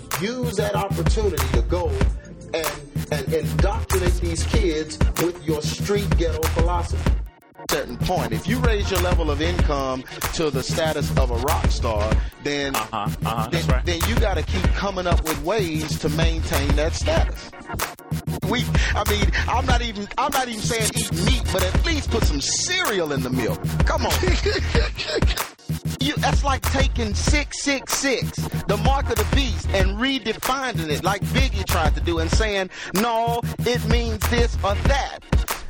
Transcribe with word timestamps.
to 0.00 0.24
use 0.24 0.56
that 0.56 0.74
opportunity 0.74 1.46
to 1.52 1.62
go 1.62 1.88
and, 2.54 2.72
and 3.12 3.32
indoctrinate 3.32 4.14
these 4.14 4.44
kids 4.44 4.98
with 5.22 5.44
your 5.46 5.62
street 5.62 6.08
ghetto 6.16 6.42
philosophy 6.48 7.12
certain 7.70 7.98
point. 7.98 8.32
If 8.32 8.46
you 8.46 8.58
raise 8.60 8.90
your 8.90 9.00
level 9.00 9.30
of 9.30 9.42
income 9.42 10.02
to 10.34 10.50
the 10.50 10.62
status 10.62 11.10
of 11.18 11.30
a 11.30 11.36
rock 11.36 11.66
star, 11.66 12.10
then 12.42 12.74
Uh-huh, 12.74 12.96
uh-huh, 13.26 13.48
then, 13.50 13.66
right. 13.66 13.84
then 13.84 14.00
you 14.08 14.14
got 14.20 14.34
to 14.34 14.42
keep 14.42 14.62
coming 14.74 15.06
up 15.06 15.22
with 15.24 15.42
ways 15.42 15.98
to 15.98 16.08
maintain 16.10 16.68
that 16.76 16.94
status. 16.94 17.50
We, 18.48 18.64
I 18.94 19.04
mean, 19.10 19.30
I'm 19.48 19.66
not 19.66 19.82
even, 19.82 20.08
I'm 20.16 20.32
not 20.32 20.48
even 20.48 20.62
saying 20.62 20.90
eat 20.96 21.12
meat, 21.12 21.42
but 21.52 21.62
at 21.62 21.84
least 21.84 22.10
put 22.10 22.24
some 22.24 22.40
cereal 22.40 23.12
in 23.12 23.22
the 23.22 23.30
milk. 23.30 23.60
Come 23.84 24.06
on. 24.06 24.12
You, 26.00 26.14
that's 26.16 26.44
like 26.44 26.62
taking 26.70 27.14
666, 27.14 28.36
the 28.66 28.76
mark 28.78 29.10
of 29.10 29.16
the 29.16 29.26
beast, 29.34 29.68
and 29.70 29.98
redefining 29.98 30.90
it 30.90 31.02
like 31.02 31.22
Biggie 31.22 31.66
tried 31.66 31.94
to 31.96 32.00
do 32.00 32.20
and 32.20 32.30
saying, 32.30 32.70
no, 32.94 33.40
it 33.60 33.84
means 33.88 34.20
this 34.30 34.54
or 34.62 34.74
that. 34.74 35.18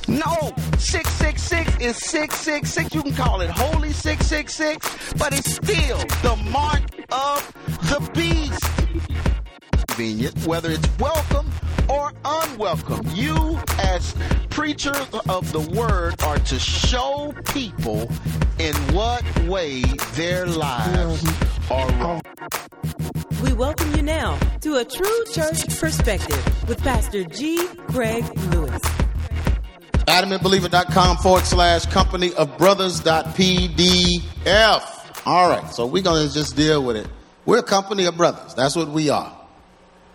No, 0.07 0.52
666 0.79 1.80
is 1.80 1.97
666. 1.97 2.95
You 2.95 3.02
can 3.02 3.15
call 3.15 3.41
it 3.41 3.51
holy 3.51 3.93
666, 3.93 5.15
but 5.15 5.33
it's 5.33 5.55
still 5.55 5.99
the 6.23 6.37
mark 6.51 6.83
of 7.10 7.52
the 7.83 8.10
beast. 8.15 9.87
Convenient, 9.87 10.47
whether 10.47 10.71
it's 10.71 10.99
welcome 10.99 11.51
or 11.88 12.12
unwelcome. 12.24 13.02
You, 13.15 13.59
as 13.78 14.15
preachers 14.51 15.09
of 15.29 15.52
the 15.52 15.60
word, 15.77 16.20
are 16.23 16.38
to 16.38 16.59
show 16.59 17.34
people 17.52 18.10
in 18.59 18.74
what 18.95 19.23
way 19.45 19.83
their 20.15 20.46
lives 20.46 21.24
are 21.70 21.91
wrong. 21.93 22.20
We 23.43 23.52
welcome 23.52 23.95
you 23.95 24.02
now 24.02 24.38
to 24.63 24.76
a 24.76 24.85
true 24.85 25.24
church 25.32 25.66
perspective 25.79 26.68
with 26.68 26.79
Pastor 26.82 27.24
G. 27.24 27.66
Craig 27.88 28.24
Lewis. 28.51 28.82
adamandbeliever.com 30.07 31.18
forward 31.18 31.45
slash 31.45 31.87
company 31.87 32.35
of 32.35 32.57
brothers 32.59 33.01
dot 33.01 33.26
pdf. 33.37 35.26
All 35.26 35.48
right, 35.48 35.70
so 35.70 35.87
we're 35.87 36.02
going 36.02 36.26
to 36.26 36.32
just 36.35 36.57
deal 36.57 36.82
with 36.82 36.96
it. 36.96 37.07
We're 37.46 37.59
a 37.59 37.63
company 37.63 38.07
of 38.07 38.16
brothers. 38.16 38.54
That's 38.54 38.74
what 38.74 38.88
we 38.88 39.09
are. 39.10 39.38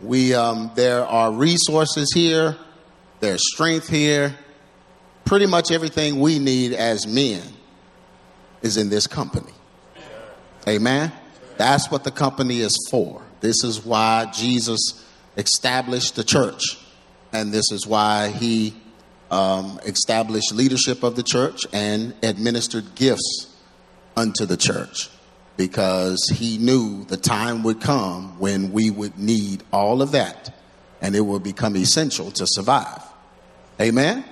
We, 0.04 0.34
um, 0.34 0.72
there 0.76 1.06
are 1.06 1.32
resources 1.32 2.12
here. 2.14 2.58
There's 3.22 3.42
strength 3.54 3.88
here. 3.88 4.36
Pretty 5.24 5.46
much 5.46 5.72
everything 5.72 6.20
we 6.20 6.40
need 6.40 6.74
as 6.74 7.08
men 7.08 7.42
is 8.62 8.76
in 8.76 8.90
this 8.90 9.08
company. 9.08 9.54
Amen. 10.68 11.12
That's 11.58 11.90
what 11.90 12.04
the 12.04 12.12
company 12.12 12.60
is 12.60 12.76
for. 12.92 13.22
This 13.40 13.64
is 13.64 13.86
why 13.86 14.30
Jesus 14.34 15.06
established 15.38 16.16
the 16.16 16.24
church. 16.24 16.78
And 17.32 17.54
this 17.54 17.72
is 17.72 17.88
why 17.88 18.28
he 18.28 18.76
um, 19.32 19.80
established 19.86 20.54
leadership 20.54 21.04
of 21.04 21.16
the 21.16 21.24
church 21.24 21.62
and 21.72 22.14
administered 22.22 22.94
gifts 22.96 23.56
unto 24.18 24.46
the 24.46 24.58
church 24.58 25.10
because 25.58 26.20
he 26.34 26.58
knew 26.58 27.04
the 27.06 27.18
time 27.18 27.64
would 27.64 27.80
come 27.80 28.40
when 28.40 28.72
we 28.72 28.90
would 28.90 29.18
need 29.18 29.64
all 29.72 30.02
of 30.02 30.12
that 30.12 30.56
and 31.02 31.16
it 31.16 31.22
would 31.22 31.44
become 31.44 31.76
essential 31.76 32.32
to 32.32 32.46
survive. 32.48 33.02
Amen? 33.80 34.24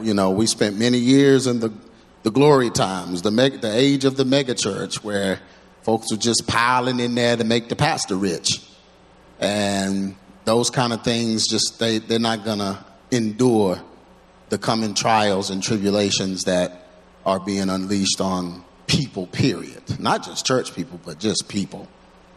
You 0.00 0.14
know, 0.14 0.30
we 0.30 0.46
spent 0.46 0.78
many 0.78 0.98
years 0.98 1.46
in 1.46 1.60
the, 1.60 1.72
the 2.22 2.30
glory 2.30 2.70
times, 2.70 3.22
the, 3.22 3.30
meg- 3.30 3.60
the 3.60 3.74
age 3.74 4.04
of 4.04 4.16
the 4.16 4.24
megachurch, 4.24 5.04
where 5.04 5.40
folks 5.82 6.10
were 6.10 6.18
just 6.18 6.46
piling 6.46 7.00
in 7.00 7.14
there 7.14 7.36
to 7.36 7.44
make 7.44 7.68
the 7.68 7.76
pastor 7.76 8.16
rich. 8.16 8.62
And 9.38 10.16
those 10.44 10.70
kind 10.70 10.92
of 10.92 11.04
things 11.04 11.46
just, 11.46 11.78
they, 11.78 11.98
they're 11.98 12.18
not 12.18 12.44
going 12.44 12.58
to 12.58 12.84
endure 13.10 13.80
the 14.48 14.58
coming 14.58 14.94
trials 14.94 15.50
and 15.50 15.62
tribulations 15.62 16.44
that 16.44 16.88
are 17.24 17.40
being 17.40 17.68
unleashed 17.68 18.20
on 18.20 18.64
people, 18.86 19.26
period. 19.26 20.00
Not 20.00 20.24
just 20.24 20.46
church 20.46 20.74
people, 20.74 21.00
but 21.04 21.18
just 21.18 21.48
people. 21.48 21.88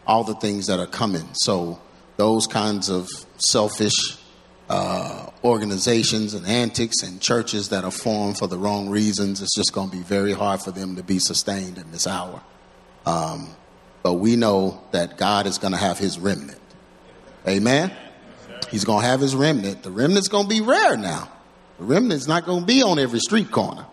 All 0.06 0.24
the 0.24 0.34
things 0.34 0.66
that 0.66 0.80
are 0.80 0.86
coming. 0.86 1.28
So, 1.32 1.80
those 2.16 2.46
kinds 2.46 2.90
of 2.90 3.08
selfish 3.38 4.18
uh, 4.68 5.30
organizations 5.42 6.34
and 6.34 6.46
antics 6.46 7.02
and 7.02 7.20
churches 7.20 7.70
that 7.70 7.84
are 7.84 7.90
formed 7.90 8.38
for 8.38 8.46
the 8.46 8.58
wrong 8.58 8.88
reasons, 8.88 9.42
it's 9.42 9.54
just 9.54 9.72
going 9.72 9.90
to 9.90 9.96
be 9.96 10.02
very 10.02 10.32
hard 10.32 10.60
for 10.60 10.70
them 10.70 10.96
to 10.96 11.02
be 11.02 11.18
sustained 11.18 11.78
in 11.78 11.90
this 11.90 12.06
hour. 12.06 12.40
Um, 13.06 13.54
but 14.02 14.14
we 14.14 14.36
know 14.36 14.80
that 14.92 15.18
God 15.18 15.46
is 15.46 15.58
going 15.58 15.72
to 15.72 15.78
have 15.78 15.98
his 15.98 16.18
remnant. 16.18 16.60
Amen? 17.48 17.90
He's 18.70 18.84
going 18.84 19.02
to 19.02 19.08
have 19.08 19.20
his 19.20 19.34
remnant. 19.34 19.82
The 19.82 19.90
remnant's 19.90 20.28
going 20.28 20.44
to 20.44 20.54
be 20.54 20.60
rare 20.60 20.96
now. 20.96 21.28
The 21.78 21.84
remnant's 21.84 22.28
not 22.28 22.44
going 22.44 22.60
to 22.60 22.66
be 22.66 22.82
on 22.82 22.98
every 22.98 23.20
street 23.20 23.50
corner. 23.50 23.86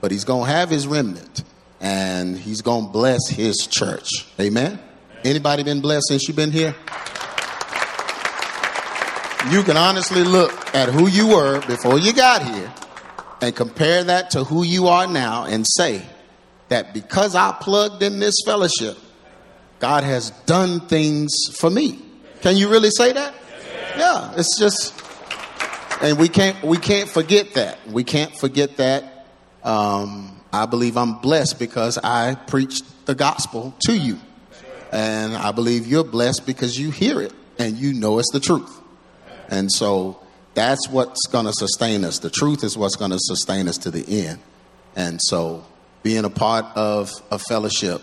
But 0.00 0.10
he's 0.10 0.24
going 0.24 0.46
to 0.46 0.52
have 0.52 0.70
his 0.70 0.86
remnant. 0.86 1.44
And 1.80 2.36
he's 2.36 2.62
going 2.62 2.86
to 2.86 2.90
bless 2.90 3.28
his 3.28 3.68
church. 3.70 4.08
Amen? 4.40 4.80
Anybody 5.24 5.62
been 5.62 5.80
blessed 5.80 6.06
since 6.08 6.26
you've 6.26 6.36
been 6.36 6.50
here? 6.50 6.74
You 9.50 9.62
can 9.62 9.76
honestly 9.76 10.24
look 10.24 10.52
at 10.74 10.88
who 10.88 11.08
you 11.08 11.28
were 11.28 11.60
before 11.66 11.98
you 11.98 12.12
got 12.12 12.42
here 12.42 12.72
and 13.40 13.54
compare 13.54 14.04
that 14.04 14.30
to 14.30 14.44
who 14.44 14.64
you 14.64 14.88
are 14.88 15.06
now 15.06 15.44
and 15.44 15.64
say 15.66 16.02
that 16.68 16.92
because 16.92 17.34
I 17.34 17.56
plugged 17.60 18.02
in 18.02 18.18
this 18.18 18.34
fellowship, 18.44 18.98
God 19.78 20.04
has 20.04 20.30
done 20.46 20.80
things 20.80 21.32
for 21.58 21.70
me. 21.70 21.98
Can 22.42 22.56
you 22.56 22.68
really 22.68 22.90
say 22.90 23.12
that? 23.12 23.34
Yeah, 23.96 24.34
it's 24.36 24.58
just 24.58 24.94
and 26.00 26.18
we 26.18 26.28
can't 26.28 26.62
we 26.62 26.76
can't 26.76 27.08
forget 27.08 27.54
that. 27.54 27.78
We 27.88 28.04
can't 28.04 28.36
forget 28.38 28.76
that. 28.76 29.17
Um, 29.64 30.40
I 30.52 30.66
believe 30.66 30.96
I'm 30.96 31.20
blessed 31.20 31.58
because 31.58 31.98
I 31.98 32.34
preached 32.34 33.06
the 33.06 33.14
gospel 33.14 33.74
to 33.86 33.96
you, 33.96 34.18
and 34.92 35.36
I 35.36 35.52
believe 35.52 35.86
you're 35.86 36.04
blessed 36.04 36.46
because 36.46 36.78
you 36.78 36.90
hear 36.90 37.20
it 37.20 37.32
and 37.58 37.76
you 37.76 37.92
know 37.92 38.18
it's 38.18 38.30
the 38.32 38.40
truth. 38.40 38.80
And 39.48 39.70
so 39.70 40.20
that's 40.54 40.88
what's 40.88 41.26
going 41.26 41.46
to 41.46 41.52
sustain 41.52 42.04
us. 42.04 42.18
The 42.18 42.30
truth 42.30 42.64
is 42.64 42.76
what's 42.76 42.96
going 42.96 43.10
to 43.10 43.18
sustain 43.18 43.68
us 43.68 43.78
to 43.78 43.90
the 43.90 44.26
end. 44.26 44.38
And 44.96 45.20
so 45.22 45.64
being 46.02 46.24
a 46.24 46.30
part 46.30 46.64
of 46.76 47.10
a 47.30 47.38
fellowship, 47.38 48.02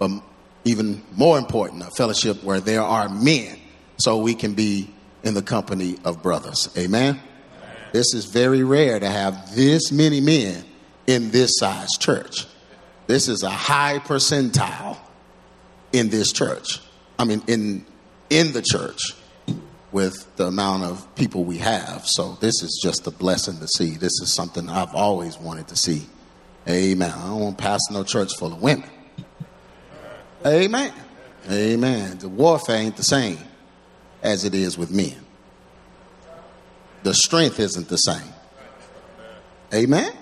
um, 0.00 0.22
even 0.64 1.02
more 1.16 1.38
important, 1.38 1.82
a 1.82 1.90
fellowship 1.90 2.42
where 2.42 2.60
there 2.60 2.82
are 2.82 3.08
men, 3.08 3.58
so 3.98 4.18
we 4.18 4.34
can 4.34 4.54
be 4.54 4.90
in 5.22 5.34
the 5.34 5.42
company 5.42 5.96
of 6.04 6.22
brothers. 6.22 6.68
Amen. 6.76 7.20
This 7.92 8.14
is 8.14 8.26
very 8.26 8.62
rare 8.62 8.98
to 8.98 9.08
have 9.08 9.54
this 9.54 9.90
many 9.90 10.20
men 10.20 10.64
in 11.10 11.32
this 11.32 11.58
size 11.58 11.90
church. 11.98 12.46
This 13.08 13.26
is 13.26 13.42
a 13.42 13.50
high 13.50 13.98
percentile 13.98 14.96
in 15.92 16.08
this 16.08 16.32
church. 16.32 16.78
I 17.18 17.24
mean, 17.24 17.42
in 17.48 17.84
in 18.30 18.52
the 18.52 18.62
church 18.62 19.00
with 19.90 20.36
the 20.36 20.46
amount 20.46 20.84
of 20.84 21.14
people 21.16 21.42
we 21.42 21.58
have. 21.58 22.06
So 22.06 22.38
this 22.40 22.62
is 22.62 22.80
just 22.80 23.08
a 23.08 23.10
blessing 23.10 23.58
to 23.58 23.66
see. 23.66 23.90
This 23.90 24.20
is 24.22 24.32
something 24.32 24.68
I've 24.68 24.94
always 24.94 25.36
wanted 25.36 25.66
to 25.68 25.76
see. 25.76 26.06
Amen. 26.68 27.10
I 27.10 27.26
don't 27.26 27.40
want 27.40 27.58
to 27.58 27.62
pass 27.62 27.80
no 27.90 28.04
church 28.04 28.36
full 28.38 28.52
of 28.52 28.62
women. 28.62 28.88
Amen. 30.46 30.92
Amen. 31.50 32.18
The 32.18 32.28
warfare 32.28 32.76
ain't 32.76 32.96
the 32.96 33.02
same 33.02 33.38
as 34.22 34.44
it 34.44 34.54
is 34.54 34.78
with 34.78 34.92
men. 34.92 35.16
The 37.02 37.14
strength 37.14 37.58
isn't 37.58 37.88
the 37.88 37.96
same. 37.96 38.32
Amen. 39.74 40.12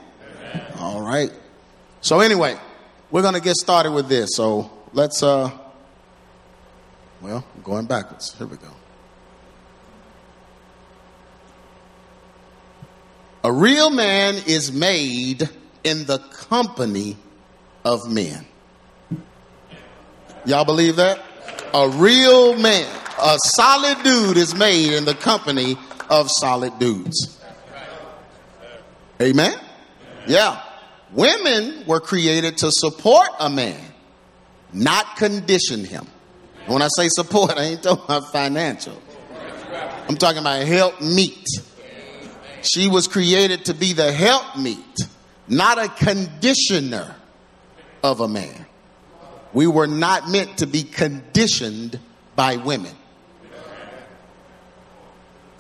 All 0.79 1.01
right. 1.01 1.31
So 2.01 2.21
anyway, 2.21 2.57
we're 3.11 3.23
going 3.23 3.35
to 3.35 3.41
get 3.41 3.57
started 3.57 3.93
with 3.93 4.09
this. 4.09 4.31
So 4.35 4.71
let's 4.93 5.23
uh 5.23 5.51
well, 7.21 7.45
going 7.65 7.87
backwards. 7.87 8.37
Here 8.39 8.47
we 8.47 8.57
go. 8.57 8.69
A 13.45 13.53
real 13.53 13.91
man 13.91 14.35
is 14.47 14.71
made 14.73 15.49
in 15.85 16.07
the 16.07 16.19
company 16.19 17.17
of 17.85 18.11
men. 18.11 18.47
Y'all 20.45 20.65
believe 20.65 20.97
that? 20.97 21.23
A 21.75 21.89
real 21.89 22.57
man, 22.57 22.87
a 23.21 23.37
solid 23.45 24.03
dude 24.03 24.37
is 24.37 24.55
made 24.55 24.93
in 24.93 25.05
the 25.05 25.15
company 25.15 25.77
of 26.09 26.31
solid 26.31 26.79
dudes. 26.79 27.41
Amen? 29.21 29.59
Yeah. 30.29 30.63
Women 31.13 31.85
were 31.87 32.01
created 32.01 32.59
to 32.59 32.71
support 32.71 33.29
a 33.41 33.49
man, 33.49 33.81
not 34.73 35.17
condition 35.17 35.85
him. 35.85 36.07
And 36.65 36.75
when 36.75 36.83
I 36.83 36.89
say 36.97 37.09
support, 37.09 37.53
I 37.53 37.63
ain't 37.63 37.83
talking 37.83 38.05
about 38.05 38.31
financial. 38.31 39.01
I'm 40.09 40.17
talking 40.17 40.39
about 40.39 40.67
help 40.67 41.01
meet. 41.01 41.47
She 42.61 42.89
was 42.89 43.09
created 43.09 43.65
to 43.67 43.75
be 43.75 43.95
the 43.95 44.13
help 44.13 44.59
meet, 44.59 44.99
not 45.49 45.79
a 45.79 45.89
conditioner 45.89 47.15
of 48.03 48.21
a 48.21 48.29
man. 48.29 48.67
We 49.55 49.67
were 49.67 49.87
not 49.87 50.29
meant 50.29 50.59
to 50.59 50.67
be 50.67 50.83
conditioned 50.83 51.99
by 52.37 52.57
women. 52.57 52.95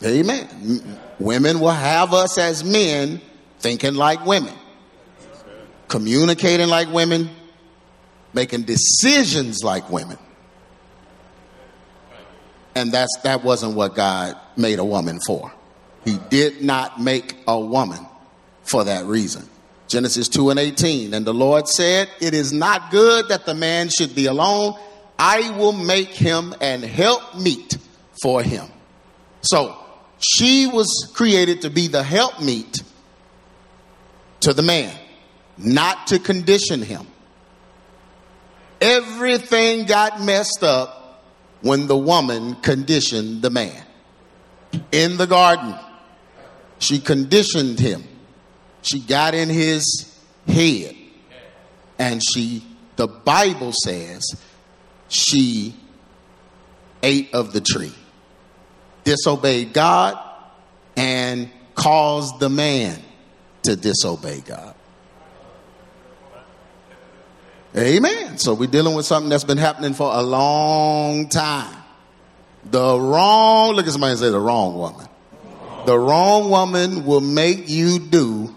Amen. 0.04 0.98
Women 1.18 1.58
will 1.58 1.70
have 1.70 2.12
us 2.12 2.36
as 2.38 2.62
men 2.62 3.20
thinking 3.58 3.94
like 3.94 4.24
women, 4.24 4.54
communicating 5.88 6.68
like 6.68 6.92
women, 6.92 7.30
making 8.32 8.62
decisions 8.62 9.62
like 9.62 9.90
women. 9.90 10.18
And 12.74 12.92
that's 12.92 13.18
that 13.24 13.42
wasn't 13.42 13.74
what 13.74 13.94
God 13.94 14.36
made 14.56 14.78
a 14.78 14.84
woman 14.84 15.18
for. 15.26 15.52
He 16.04 16.18
did 16.30 16.62
not 16.62 17.00
make 17.00 17.36
a 17.46 17.58
woman 17.58 18.06
for 18.62 18.84
that 18.84 19.04
reason. 19.06 19.48
Genesis 19.88 20.28
2 20.28 20.50
and 20.50 20.58
18. 20.58 21.14
And 21.14 21.26
the 21.26 21.34
Lord 21.34 21.66
said, 21.66 22.08
It 22.20 22.34
is 22.34 22.52
not 22.52 22.90
good 22.90 23.28
that 23.28 23.46
the 23.46 23.54
man 23.54 23.88
should 23.88 24.14
be 24.14 24.26
alone. 24.26 24.74
I 25.18 25.50
will 25.58 25.72
make 25.72 26.10
him 26.10 26.54
an 26.60 26.82
helpmeet 26.82 27.78
for 28.22 28.42
him. 28.42 28.66
So 29.40 29.76
she 30.18 30.66
was 30.66 31.10
created 31.14 31.62
to 31.62 31.70
be 31.70 31.88
the 31.88 32.02
helpmeet 32.02 32.82
to 34.40 34.52
the 34.52 34.62
man, 34.62 34.96
not 35.56 36.08
to 36.08 36.18
condition 36.18 36.82
him. 36.82 37.06
Everything 38.80 39.86
got 39.86 40.22
messed 40.22 40.62
up 40.62 41.24
when 41.62 41.86
the 41.86 41.96
woman 41.96 42.54
conditioned 42.56 43.42
the 43.42 43.50
man. 43.50 43.84
In 44.92 45.16
the 45.16 45.26
garden, 45.26 45.74
she 46.78 47.00
conditioned 47.00 47.80
him. 47.80 48.04
She 48.82 49.00
got 49.00 49.34
in 49.34 49.48
his 49.48 50.16
head. 50.46 50.94
And 51.98 52.22
she, 52.22 52.64
the 52.94 53.08
Bible 53.08 53.72
says, 53.72 54.22
she 55.08 55.74
ate 57.02 57.34
of 57.34 57.52
the 57.52 57.60
tree, 57.60 57.94
disobeyed 59.02 59.72
God, 59.72 60.16
and 60.96 61.50
caused 61.74 62.38
the 62.38 62.48
man 62.48 63.02
to 63.68 63.76
disobey 63.76 64.40
God. 64.40 64.74
Amen. 67.76 68.38
So 68.38 68.54
we're 68.54 68.66
dealing 68.66 68.94
with 68.96 69.04
something 69.04 69.28
that's 69.28 69.44
been 69.44 69.58
happening 69.58 69.92
for 69.92 70.10
a 70.10 70.22
long 70.22 71.28
time. 71.28 71.76
The 72.64 72.98
wrong, 72.98 73.74
look 73.74 73.86
at 73.86 73.92
somebody 73.92 74.12
and 74.12 74.20
say 74.20 74.30
the 74.30 74.40
wrong 74.40 74.74
woman. 74.74 75.06
The 75.84 75.98
wrong 75.98 76.48
woman 76.48 77.04
will 77.04 77.20
make 77.20 77.68
you 77.68 77.98
do 77.98 78.54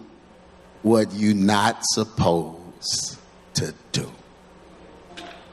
what 0.81 1.13
you're 1.13 1.35
not 1.35 1.79
supposed 1.81 3.17
to 3.55 3.73
do. 3.91 4.09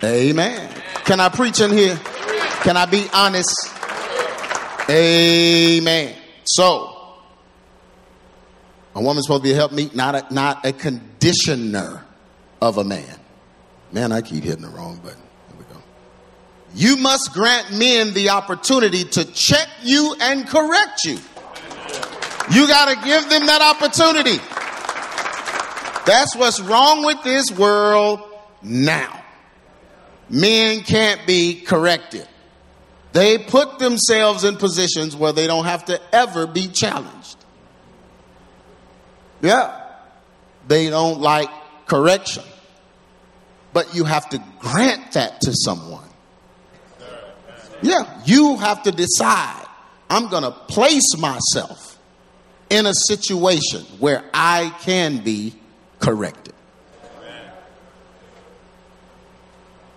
Amen. 0.04 0.70
Can 1.04 1.18
I 1.18 1.30
preach 1.30 1.60
in 1.60 1.72
here? 1.72 1.96
Can 2.62 2.76
I 2.76 2.86
be 2.86 3.06
honest? 3.12 3.56
Amen. 4.88 6.14
So, 6.44 6.97
a 8.98 9.00
woman's 9.00 9.26
supposed 9.26 9.44
to 9.44 9.48
be 9.48 9.52
a 9.52 9.56
helpmeet, 9.56 9.94
not 9.94 10.14
a, 10.16 10.34
not 10.34 10.66
a 10.66 10.72
conditioner 10.72 12.04
of 12.60 12.78
a 12.78 12.84
man. 12.84 13.16
Man, 13.92 14.10
I 14.10 14.22
keep 14.22 14.42
hitting 14.42 14.62
the 14.62 14.68
wrong 14.68 14.96
button. 14.96 15.22
Here 15.48 15.56
we 15.56 15.64
go. 15.72 15.80
You 16.74 16.96
must 16.96 17.32
grant 17.32 17.70
men 17.78 18.12
the 18.12 18.30
opportunity 18.30 19.04
to 19.04 19.24
check 19.24 19.68
you 19.84 20.16
and 20.20 20.48
correct 20.48 21.04
you. 21.04 21.16
You 22.50 22.66
got 22.66 22.88
to 22.88 23.06
give 23.06 23.30
them 23.30 23.46
that 23.46 23.62
opportunity. 23.62 24.38
That's 26.04 26.34
what's 26.34 26.58
wrong 26.60 27.04
with 27.04 27.22
this 27.22 27.52
world 27.52 28.20
now. 28.62 29.22
Men 30.28 30.80
can't 30.80 31.24
be 31.24 31.60
corrected. 31.60 32.26
They 33.12 33.38
put 33.38 33.78
themselves 33.78 34.42
in 34.42 34.56
positions 34.56 35.14
where 35.14 35.32
they 35.32 35.46
don't 35.46 35.66
have 35.66 35.84
to 35.84 36.00
ever 36.12 36.48
be 36.48 36.66
challenged. 36.66 37.37
Yeah. 39.40 39.84
They 40.66 40.90
don't 40.90 41.20
like 41.20 41.48
correction. 41.86 42.44
But 43.72 43.94
you 43.94 44.04
have 44.04 44.28
to 44.30 44.42
grant 44.58 45.12
that 45.12 45.40
to 45.42 45.52
someone. 45.54 46.08
Yeah. 47.82 48.20
You 48.24 48.56
have 48.56 48.82
to 48.84 48.92
decide 48.92 49.66
I'm 50.10 50.28
going 50.28 50.42
to 50.42 50.50
place 50.50 51.16
myself 51.18 51.98
in 52.70 52.86
a 52.86 52.94
situation 52.94 53.82
where 53.98 54.24
I 54.32 54.74
can 54.80 55.18
be 55.18 55.54
corrected. 56.00 56.54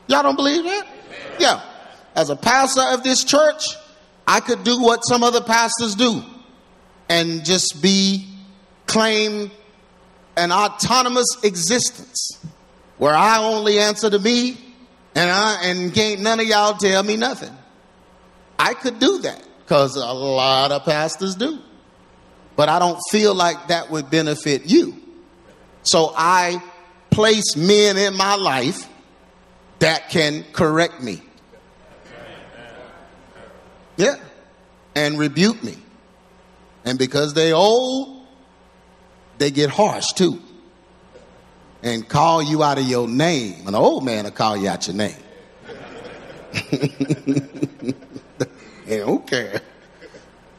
Y'all 0.08 0.24
don't 0.24 0.36
believe 0.36 0.64
that? 0.64 0.88
Yeah. 1.40 1.62
As 2.16 2.30
a 2.30 2.36
pastor 2.36 2.82
of 2.82 3.04
this 3.04 3.24
church, 3.24 3.64
I 4.28 4.42
could 4.42 4.64
do 4.64 4.82
what 4.82 5.02
some 5.02 5.24
other 5.24 5.42
pastors 5.42 5.96
do 5.96 6.22
and 7.08 7.46
just 7.46 7.82
be 7.82 8.28
claim 8.92 9.50
an 10.36 10.52
autonomous 10.52 11.38
existence 11.44 12.38
where 12.98 13.14
I 13.14 13.38
only 13.42 13.80
answer 13.80 14.10
to 14.10 14.20
me 14.20 14.58
and 15.16 15.32
I 15.32 15.64
and 15.64 15.94
can't 15.94 16.20
none 16.20 16.42
of 16.42 16.46
y'all 16.46 16.74
tell 16.74 17.02
me 17.02 17.16
nothing. 17.16 17.56
I 18.60 18.74
could 18.74 19.00
do 19.00 19.20
that 19.20 19.42
because 19.60 19.96
a 19.96 20.14
lot 20.14 20.74
of 20.74 20.84
pastors 20.84 21.36
do. 21.36 21.60
But 22.58 22.68
I 22.68 22.80
don't 22.80 23.00
feel 23.10 23.34
like 23.34 23.70
that 23.70 23.90
would 23.90 24.10
benefit 24.10 24.66
you. 24.66 25.02
So 25.84 26.14
I 26.16 26.62
place 27.12 27.56
men 27.56 27.98
in 27.98 28.16
my 28.16 28.36
life 28.36 28.90
that 29.80 30.10
can 30.10 30.44
correct 30.52 31.02
me. 31.02 31.22
Yeah. 33.96 34.16
And 34.96 35.18
rebuke 35.18 35.64
me. 35.64 35.78
And 36.84 37.00
because 37.00 37.34
they 37.34 37.54
old, 37.54 38.21
they 39.42 39.50
get 39.50 39.72
harsh 39.72 40.06
too. 40.16 40.40
And 41.82 42.08
call 42.08 42.44
you 42.44 42.62
out 42.62 42.78
of 42.78 42.86
your 42.86 43.08
name. 43.08 43.68
An 43.68 43.74
old 43.74 44.06
man 44.06 44.26
will 44.26 44.32
call 44.32 44.56
you 44.56 44.70
out 44.70 44.86
your 44.86 44.96
name. 44.96 45.16
they 48.86 49.00
don't 49.00 49.26
care. 49.26 49.62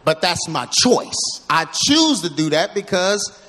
But 0.05 0.21
that's 0.21 0.49
my 0.49 0.67
choice. 0.67 1.47
I 1.49 1.67
choose 1.67 2.23
to 2.23 2.29
do 2.29 2.51
that 2.51 2.75
because 2.75 3.41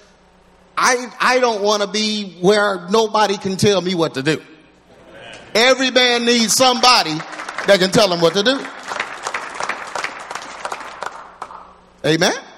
I, 0.77 1.11
I 1.19 1.39
don't 1.39 1.63
want 1.63 1.81
to 1.81 1.87
be 1.87 2.37
where 2.39 2.87
nobody 2.89 3.37
can 3.37 3.57
tell 3.57 3.81
me 3.81 3.95
what 3.95 4.13
to 4.13 4.21
do. 4.21 4.39
Every 5.55 5.89
man 5.89 6.25
needs 6.25 6.53
somebody 6.53 7.15
that 7.15 7.77
can 7.79 7.89
tell 7.89 8.13
him 8.13 8.21
what 8.21 8.35
to 8.35 8.43
do. 8.43 8.63
Amen? 12.05 12.52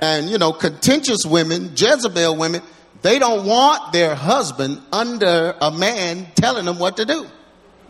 And 0.00 0.28
you 0.28 0.38
know, 0.38 0.52
contentious 0.52 1.24
women, 1.24 1.72
Jezebel 1.76 2.36
women, 2.36 2.62
they 3.02 3.18
don't 3.18 3.46
want 3.46 3.92
their 3.92 4.14
husband 4.14 4.80
under 4.92 5.54
a 5.60 5.70
man 5.70 6.26
telling 6.34 6.64
them 6.64 6.78
what 6.78 6.96
to 6.96 7.04
do 7.04 7.26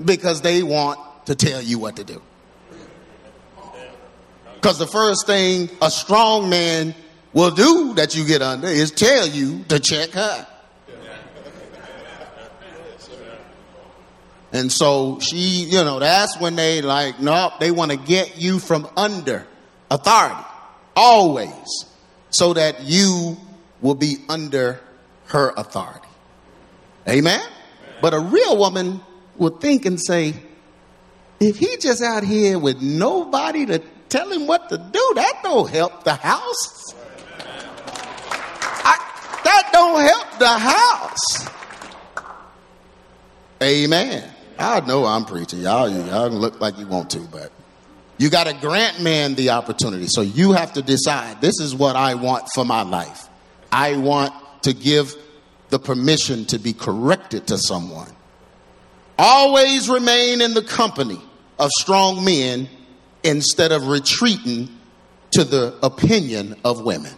because 0.05 0.43
they 0.43 0.63
want 0.63 0.99
to 1.27 1.35
tell 1.35 1.63
you 1.63 1.79
what 1.79 1.97
to 1.97 2.05
do. 2.05 2.21
Because 4.57 4.79
the 4.79 4.87
first 4.87 5.27
thing 5.27 5.69
a 5.83 5.91
strong 5.91 6.49
man 6.49 6.95
will 7.33 7.51
do 7.51 7.95
that 7.95 8.17
you 8.17 8.25
get 8.25 8.43
under 8.43 8.67
is 8.67 8.91
tell 8.91 9.27
you 9.27 9.65
to 9.65 9.79
check 9.79 10.11
her. 10.11 10.47
And 14.55 14.71
so 14.71 15.19
she, 15.19 15.65
you 15.65 15.83
know, 15.83 15.99
that's 15.99 16.39
when 16.39 16.55
they 16.55 16.81
like, 16.81 17.19
no, 17.19 17.53
they 17.59 17.73
want 17.73 17.91
to 17.91 17.97
get 17.97 18.39
you 18.41 18.61
from 18.61 18.89
under 18.97 19.45
authority, 19.91 20.45
always, 20.95 21.87
so 22.35 22.53
that 22.53 22.83
you 22.83 23.37
will 23.81 23.95
be 23.95 24.17
under 24.29 24.81
her 25.27 25.53
authority. 25.57 26.09
Amen? 27.09 27.41
But 28.03 28.13
a 28.13 28.19
real 28.19 28.57
woman 28.57 29.01
would 29.37 29.61
think 29.61 29.87
and 29.87 30.01
say, 30.01 30.35
if 31.39 31.59
he 31.59 31.77
just 31.77 32.03
out 32.03 32.25
here 32.25 32.59
with 32.59 32.83
nobody 32.83 33.67
to 33.67 33.79
tell 34.09 34.31
him 34.33 34.49
what 34.49 34.69
to 34.71 34.79
do, 34.79 35.13
that 35.15 35.41
don't 35.45 35.71
help 35.71 36.03
the 36.03 36.15
house. 36.15 36.95
I, 38.85 38.99
that 39.45 39.71
don't 39.73 40.01
help 40.03 40.39
the 40.39 40.49
house. 40.49 41.49
Amen. 43.63 44.29
I 44.59 44.81
know 44.81 45.05
I'm 45.05 45.25
preaching. 45.25 45.61
Y'all, 45.61 45.89
y'all 45.89 46.31
look 46.31 46.61
like 46.61 46.79
you 46.79 46.87
want 46.89 47.11
to, 47.11 47.21
but 47.21 47.53
you 48.19 48.31
got 48.31 48.47
to 48.47 48.55
grant 48.55 49.01
man 49.01 49.35
the 49.35 49.51
opportunity. 49.51 50.07
So 50.09 50.21
you 50.21 50.53
have 50.53 50.75
to 50.75 50.83
decide 50.83 51.41
this 51.41 51.59
is 51.61 51.75
what 51.75 51.97
I 51.97 52.15
want 52.15 52.49
for 52.55 52.65
my 52.65 52.83
life. 52.83 53.29
I 53.73 53.97
want 53.97 54.33
to 54.63 54.73
give 54.73 55.15
the 55.71 55.79
permission 55.79 56.45
to 56.47 56.59
be 56.59 56.73
corrected 56.73 57.49
to 57.49 57.59
someone. 57.59 58.11
Always 59.19 59.89
remain 59.89 60.41
in 60.41 60.55
the 60.55 60.63
company 60.63 61.21
of 61.59 61.71
strong 61.79 62.25
men 62.25 62.69
instead 63.25 63.73
of 63.73 63.89
retreating 63.89 64.69
to 65.33 65.45
the 65.45 65.77
opinion 65.83 66.57
of 66.65 66.83
women. 66.83 67.13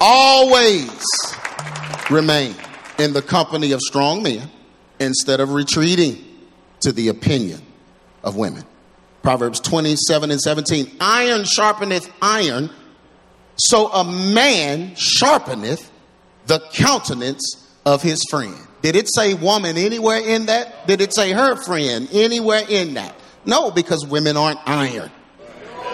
Always 0.00 1.04
remain 2.10 2.54
in 2.98 3.12
the 3.12 3.22
company 3.22 3.72
of 3.72 3.80
strong 3.80 4.22
men 4.22 4.48
instead 5.00 5.40
of 5.40 5.52
retreating 5.52 6.24
to 6.80 6.92
the 6.92 7.08
opinion 7.08 7.65
of 8.26 8.36
women. 8.36 8.64
Proverbs 9.22 9.60
27 9.60 10.30
and 10.30 10.40
17. 10.40 10.96
Iron 11.00 11.42
sharpeneth 11.42 12.10
iron, 12.20 12.70
so 13.56 13.88
a 13.88 14.04
man 14.04 14.90
sharpeneth 14.90 15.88
the 16.46 16.60
countenance 16.72 17.66
of 17.86 18.02
his 18.02 18.22
friend. 18.28 18.54
Did 18.82 18.94
it 18.96 19.08
say 19.12 19.34
woman 19.34 19.78
anywhere 19.78 20.20
in 20.20 20.46
that? 20.46 20.86
Did 20.86 21.00
it 21.00 21.14
say 21.14 21.32
her 21.32 21.56
friend 21.56 22.08
anywhere 22.12 22.62
in 22.68 22.94
that? 22.94 23.14
No, 23.46 23.70
because 23.70 24.04
women 24.06 24.36
aren't 24.36 24.60
iron. 24.66 25.10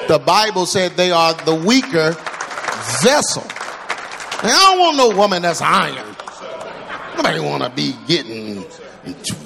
The 0.09 0.19
Bible 0.19 0.67
said 0.67 0.93
they 0.93 1.13
are 1.13 1.35
the 1.45 1.55
weaker 1.55 2.13
vessel. 3.03 3.45
I 4.45 4.69
don't 4.71 4.79
want 4.79 4.97
no 4.97 5.17
woman 5.17 5.43
that's 5.43 5.61
iron. 5.61 6.17
Nobody 7.17 7.41
want 7.41 7.63
to 7.63 7.71
be 7.71 7.95
getting 8.07 8.63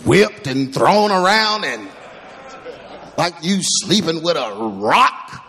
whipped 0.05 0.47
and 0.47 0.73
thrown 0.73 1.11
around 1.11 1.65
and 1.65 1.89
like 3.17 3.35
you 3.43 3.59
sleeping 3.61 4.23
with 4.23 4.37
a 4.37 4.55
rock. 4.55 5.45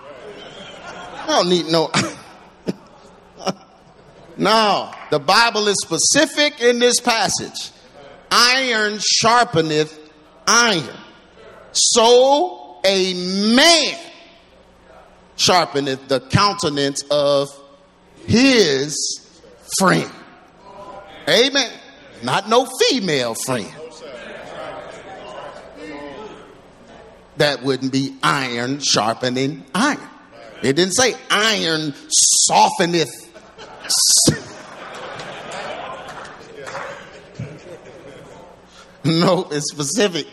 I 0.85 1.25
don't 1.27 1.49
need 1.49 1.65
no. 1.67 1.91
no, 4.37 4.91
the 5.11 5.19
Bible 5.19 5.67
is 5.67 5.75
specific 5.81 6.61
in 6.61 6.79
this 6.79 6.99
passage. 6.99 7.71
Iron 8.31 8.99
sharpeneth 8.99 9.97
iron. 10.47 10.97
So 11.71 12.79
a 12.83 13.13
man 13.55 13.99
sharpeneth 15.37 16.07
the 16.07 16.21
countenance 16.21 17.03
of 17.11 17.49
his 18.25 18.95
friend. 19.77 20.09
Amen. 21.29 21.71
Not 22.23 22.49
no 22.49 22.65
female 22.89 23.35
friend. 23.45 23.71
That 27.37 27.63
wouldn't 27.63 27.91
be 27.91 28.15
iron 28.23 28.79
sharpening 28.79 29.63
iron. 29.73 29.99
It 30.63 30.75
didn't 30.75 30.95
say 30.95 31.13
iron 31.29 31.93
softeneth. 32.09 33.09
no, 39.05 39.47
it's 39.51 39.71
specific. 39.71 40.27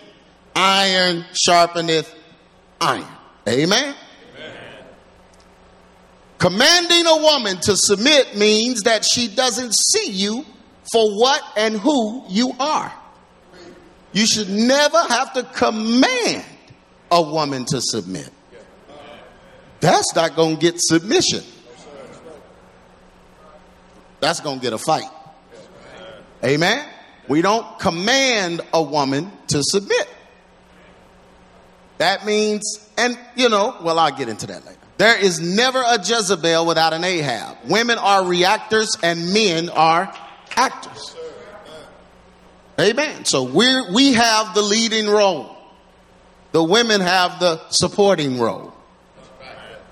Iron 0.56 1.24
sharpeneth 1.32 2.10
iron. 2.80 3.06
Amen. 3.46 3.94
Commanding 6.38 7.06
a 7.06 7.16
woman 7.16 7.58
to 7.62 7.76
submit 7.76 8.36
means 8.36 8.82
that 8.82 9.04
she 9.04 9.28
doesn't 9.28 9.74
see 9.74 10.10
you 10.10 10.44
for 10.92 11.18
what 11.18 11.42
and 11.56 11.76
who 11.76 12.24
you 12.28 12.52
are. 12.58 12.92
You 14.12 14.26
should 14.26 14.50
never 14.50 14.98
have 14.98 15.32
to 15.34 15.42
command 15.42 16.44
a 17.10 17.22
woman 17.22 17.64
to 17.66 17.80
submit. 17.80 18.30
That's 19.80 20.14
not 20.14 20.34
going 20.34 20.56
to 20.56 20.60
get 20.60 20.74
submission. 20.78 21.42
That's 24.20 24.40
going 24.40 24.58
to 24.58 24.62
get 24.62 24.72
a 24.72 24.78
fight. 24.78 25.10
Amen. 26.42 26.86
We 27.28 27.42
don't 27.42 27.78
command 27.78 28.60
a 28.72 28.82
woman 28.82 29.30
to 29.48 29.62
submit. 29.62 30.08
That 31.98 32.26
means, 32.26 32.88
and 32.96 33.18
you 33.36 33.48
know, 33.48 33.76
well, 33.82 33.98
I'll 33.98 34.10
get 34.10 34.28
into 34.28 34.46
that 34.48 34.64
later. 34.64 34.78
There 34.96 35.18
is 35.18 35.40
never 35.40 35.82
a 35.82 35.98
Jezebel 35.98 36.66
without 36.66 36.92
an 36.92 37.04
Ahab. 37.04 37.56
Women 37.66 37.98
are 37.98 38.24
reactors 38.24 38.96
and 39.02 39.32
men 39.32 39.68
are 39.68 40.14
actors. 40.56 41.16
Amen. 42.80 43.24
So 43.24 43.44
we 43.44 43.66
we 43.92 44.12
have 44.14 44.54
the 44.54 44.62
leading 44.62 45.08
role. 45.08 45.53
The 46.54 46.62
women 46.62 47.00
have 47.00 47.40
the 47.40 47.60
supporting 47.70 48.38
role. 48.38 48.72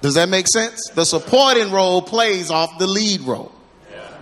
Does 0.01 0.15
that 0.15 0.29
make 0.29 0.47
sense? 0.47 0.91
The 0.95 1.05
supporting 1.05 1.73
role 1.73 2.03
plays 2.03 2.53
off 2.53 2.79
the 2.79 2.87
lead 2.87 3.23
role. 3.23 3.51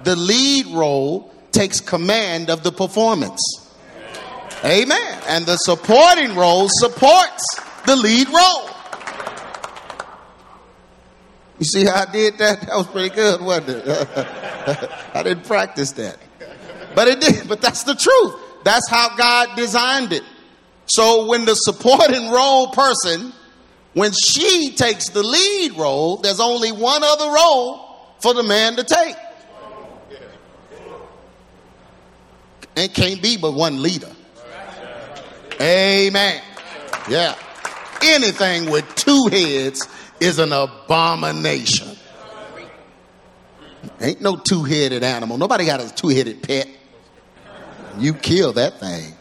The 0.05 0.17
lead 0.17 0.69
role 0.69 1.35
takes 1.53 1.83
command 1.83 2.49
of 2.49 2.63
the 2.63 2.73
performance. 2.73 3.43
Amen. 4.65 5.23
And 5.29 5.45
the 5.45 5.59
supporting 5.59 6.35
role 6.35 6.69
supports 6.71 7.45
the 7.85 7.97
lead 7.97 8.29
role. 8.31 8.71
You 11.59 11.67
see 11.67 11.85
how 11.85 12.07
I 12.09 12.11
did 12.11 12.39
that? 12.39 12.63
That 12.63 12.75
was 12.75 12.87
pretty 12.87 13.15
good, 13.15 13.43
wasn't 13.43 13.87
it? 13.87 13.87
I 15.15 15.23
didn't 15.23 15.45
practice 15.45 15.93
that. 15.93 16.17
But 16.95 17.07
it 17.07 17.21
did, 17.21 17.51
but 17.51 17.61
that's 17.61 17.83
the 17.83 17.95
truth. 17.95 18.35
That's 18.65 18.89
how 18.89 19.15
God 19.15 19.57
designed 19.57 20.15
it. 20.15 20.23
So 20.91 21.27
when 21.27 21.45
the 21.45 21.55
supporting 21.55 22.31
role 22.31 22.69
person, 22.69 23.33
when 23.95 24.11
she 24.13 24.75
takes 24.75 25.11
the 25.11 25.23
lead 25.23 25.77
role, 25.79 26.17
there's 26.17 26.41
only 26.41 26.73
one 26.73 27.03
other 27.05 27.33
role 27.33 27.87
for 28.19 28.35
the 28.35 28.43
man 28.43 28.75
to 28.77 28.85
take. 28.85 29.15
And 32.77 32.93
can't 32.93 33.23
be 33.23 33.37
but 33.37 33.53
one 33.53 33.83
leader. 33.83 34.11
Amen. 35.61 36.43
Yeah. 37.09 37.37
Anything 38.03 38.71
with 38.71 38.93
two 38.97 39.29
heads 39.31 39.87
is 40.19 40.39
an 40.39 40.53
abomination. 40.53 41.97
Ain't 44.01 44.21
no 44.21 44.37
two 44.37 44.65
headed 44.65 45.05
animal. 45.05 45.39
Nobody 45.39 45.67
got 45.67 45.81
a 45.81 45.95
two 45.95 46.09
headed 46.09 46.43
pet. 46.43 46.69
You 47.99 48.15
kill 48.15 48.55
that 48.55 48.81
thing. 48.81 49.15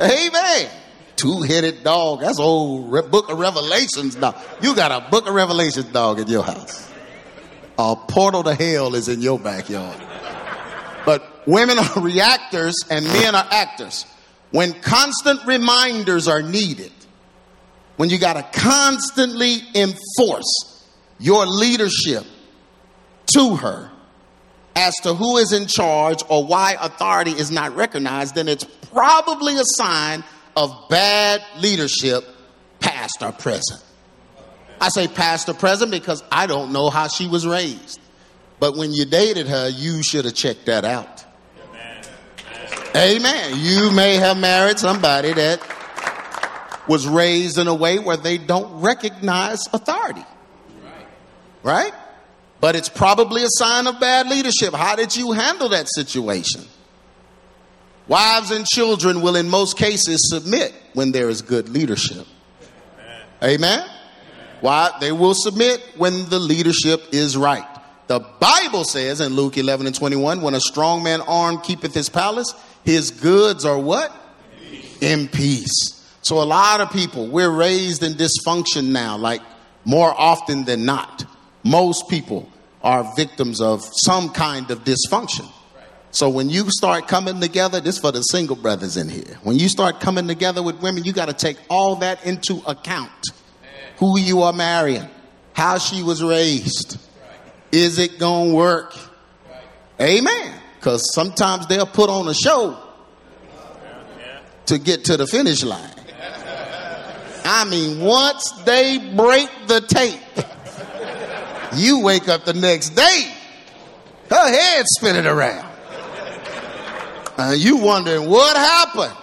Amen. 0.00 0.70
Two 1.16 1.42
headed 1.42 1.84
dog. 1.84 2.20
That's 2.20 2.38
old 2.38 2.90
Re- 2.90 3.02
book 3.02 3.30
of 3.30 3.38
Revelations 3.38 4.14
dog. 4.14 4.36
You 4.60 4.74
got 4.74 4.90
a 4.90 5.10
book 5.10 5.28
of 5.28 5.34
Revelations 5.34 5.86
dog 5.86 6.18
in 6.18 6.28
your 6.28 6.42
house. 6.42 6.90
A 7.78 7.96
portal 7.96 8.42
to 8.44 8.54
hell 8.54 8.94
is 8.94 9.08
in 9.08 9.22
your 9.22 9.38
backyard. 9.38 10.00
But 11.04 11.46
women 11.46 11.78
are 11.78 12.00
reactors 12.00 12.76
and 12.90 13.04
men 13.04 13.34
are 13.34 13.46
actors. 13.50 14.06
When 14.50 14.72
constant 14.80 15.44
reminders 15.46 16.28
are 16.28 16.42
needed, 16.42 16.92
when 17.96 18.10
you 18.10 18.18
got 18.18 18.34
to 18.34 18.60
constantly 18.60 19.58
enforce 19.74 20.86
your 21.18 21.46
leadership 21.46 22.24
to 23.34 23.56
her 23.56 23.90
as 24.74 24.94
to 25.02 25.14
who 25.14 25.36
is 25.36 25.52
in 25.52 25.66
charge 25.66 26.22
or 26.28 26.44
why 26.44 26.76
authority 26.80 27.30
is 27.30 27.50
not 27.50 27.74
recognized, 27.76 28.34
then 28.34 28.48
it's 28.48 28.66
probably 28.92 29.56
a 29.56 29.64
sign 29.64 30.24
of 30.56 30.88
bad 30.88 31.42
leadership, 31.58 32.24
past 32.80 33.22
or 33.22 33.32
present. 33.32 33.82
I 34.80 34.88
say 34.88 35.08
past 35.08 35.48
or 35.48 35.54
present 35.54 35.90
because 35.90 36.22
I 36.30 36.46
don't 36.46 36.72
know 36.72 36.90
how 36.90 37.08
she 37.08 37.28
was 37.28 37.46
raised. 37.46 38.00
But 38.58 38.76
when 38.76 38.92
you 38.92 39.04
dated 39.04 39.48
her, 39.48 39.68
you 39.68 40.02
should 40.02 40.24
have 40.24 40.34
checked 40.34 40.66
that 40.66 40.84
out. 40.84 41.24
Amen. 42.94 43.16
Amen. 43.16 43.52
You 43.56 43.90
may 43.92 44.16
have 44.16 44.36
married 44.38 44.78
somebody 44.78 45.32
that 45.32 45.60
was 46.88 47.06
raised 47.06 47.58
in 47.58 47.68
a 47.68 47.74
way 47.74 47.98
where 47.98 48.16
they 48.16 48.38
don't 48.38 48.80
recognize 48.80 49.66
authority. 49.72 50.24
Right? 51.62 51.92
But 52.60 52.76
it's 52.76 52.88
probably 52.88 53.42
a 53.42 53.48
sign 53.50 53.86
of 53.86 53.98
bad 54.00 54.28
leadership. 54.28 54.74
How 54.74 54.96
did 54.96 55.16
you 55.16 55.32
handle 55.32 55.70
that 55.70 55.88
situation? 55.88 56.62
Wives 58.08 58.50
and 58.50 58.66
children 58.66 59.22
will, 59.22 59.36
in 59.36 59.48
most 59.48 59.78
cases, 59.78 60.28
submit 60.30 60.74
when 60.94 61.12
there 61.12 61.28
is 61.28 61.42
good 61.42 61.68
leadership. 61.68 62.26
Amen? 63.42 63.88
Why? 64.60 64.90
They 65.00 65.12
will 65.12 65.34
submit 65.34 65.80
when 65.96 66.28
the 66.28 66.38
leadership 66.38 67.02
is 67.12 67.36
right. 67.36 67.66
The 68.08 68.20
Bible 68.40 68.84
says 68.84 69.20
in 69.20 69.34
Luke 69.34 69.56
11 69.56 69.86
and 69.86 69.94
21 69.94 70.42
when 70.42 70.54
a 70.54 70.60
strong 70.60 71.02
man 71.02 71.20
armed 71.22 71.62
keepeth 71.62 71.94
his 71.94 72.08
palace, 72.08 72.54
his 72.84 73.10
goods 73.10 73.64
are 73.64 73.78
what? 73.78 74.14
In 75.00 75.28
peace. 75.28 75.98
So 76.22 76.40
a 76.40 76.44
lot 76.44 76.80
of 76.80 76.90
people, 76.92 77.28
we're 77.28 77.50
raised 77.50 78.02
in 78.02 78.12
dysfunction 78.14 78.90
now, 78.90 79.16
like 79.16 79.40
more 79.84 80.12
often 80.16 80.64
than 80.64 80.84
not. 80.84 81.24
Most 81.64 82.08
people 82.08 82.48
are 82.82 83.12
victims 83.16 83.60
of 83.60 83.84
some 83.92 84.28
kind 84.30 84.70
of 84.70 84.84
dysfunction. 84.84 85.48
So 86.12 86.28
when 86.28 86.50
you 86.50 86.70
start 86.70 87.08
coming 87.08 87.40
together, 87.40 87.80
this 87.80 87.98
for 87.98 88.12
the 88.12 88.20
single 88.20 88.54
brothers 88.54 88.98
in 88.98 89.08
here. 89.08 89.38
When 89.42 89.58
you 89.58 89.70
start 89.70 89.98
coming 89.98 90.28
together 90.28 90.62
with 90.62 90.80
women, 90.82 91.04
you 91.04 91.12
got 91.14 91.26
to 91.26 91.32
take 91.32 91.56
all 91.70 91.96
that 91.96 92.24
into 92.26 92.58
account. 92.66 93.10
Who 93.96 94.18
you 94.18 94.42
are 94.42 94.52
marrying, 94.52 95.08
how 95.54 95.78
she 95.78 96.02
was 96.02 96.22
raised. 96.22 97.00
Is 97.72 97.98
it 97.98 98.18
going 98.18 98.50
to 98.50 98.54
work? 98.54 98.94
Amen. 99.98 100.60
Because 100.78 101.14
sometimes 101.14 101.66
they'll 101.66 101.86
put 101.86 102.10
on 102.10 102.28
a 102.28 102.34
show 102.34 102.76
to 104.66 104.78
get 104.78 105.06
to 105.06 105.16
the 105.16 105.26
finish 105.26 105.64
line. 105.64 105.94
I 107.44 107.64
mean, 107.64 108.00
once 108.00 108.50
they 108.66 108.98
break 109.16 109.48
the 109.66 109.80
tape, 109.80 110.20
you 111.74 112.00
wake 112.00 112.28
up 112.28 112.44
the 112.44 112.52
next 112.52 112.90
day, 112.90 113.34
her 114.28 114.48
head 114.50 114.84
spinning 114.88 115.26
around. 115.26 115.71
And 117.50 117.60
you 117.60 117.76
wondering 117.76 118.28
what 118.28 118.56
happened. 118.56 119.16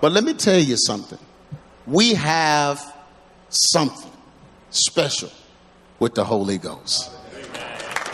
But 0.00 0.12
let 0.12 0.24
me 0.24 0.32
tell 0.32 0.58
you 0.58 0.76
something. 0.76 1.18
We 1.86 2.14
have 2.14 2.80
something 3.50 4.10
special 4.70 5.30
with 5.98 6.14
the 6.14 6.24
Holy 6.24 6.58
Ghost. 6.58 7.10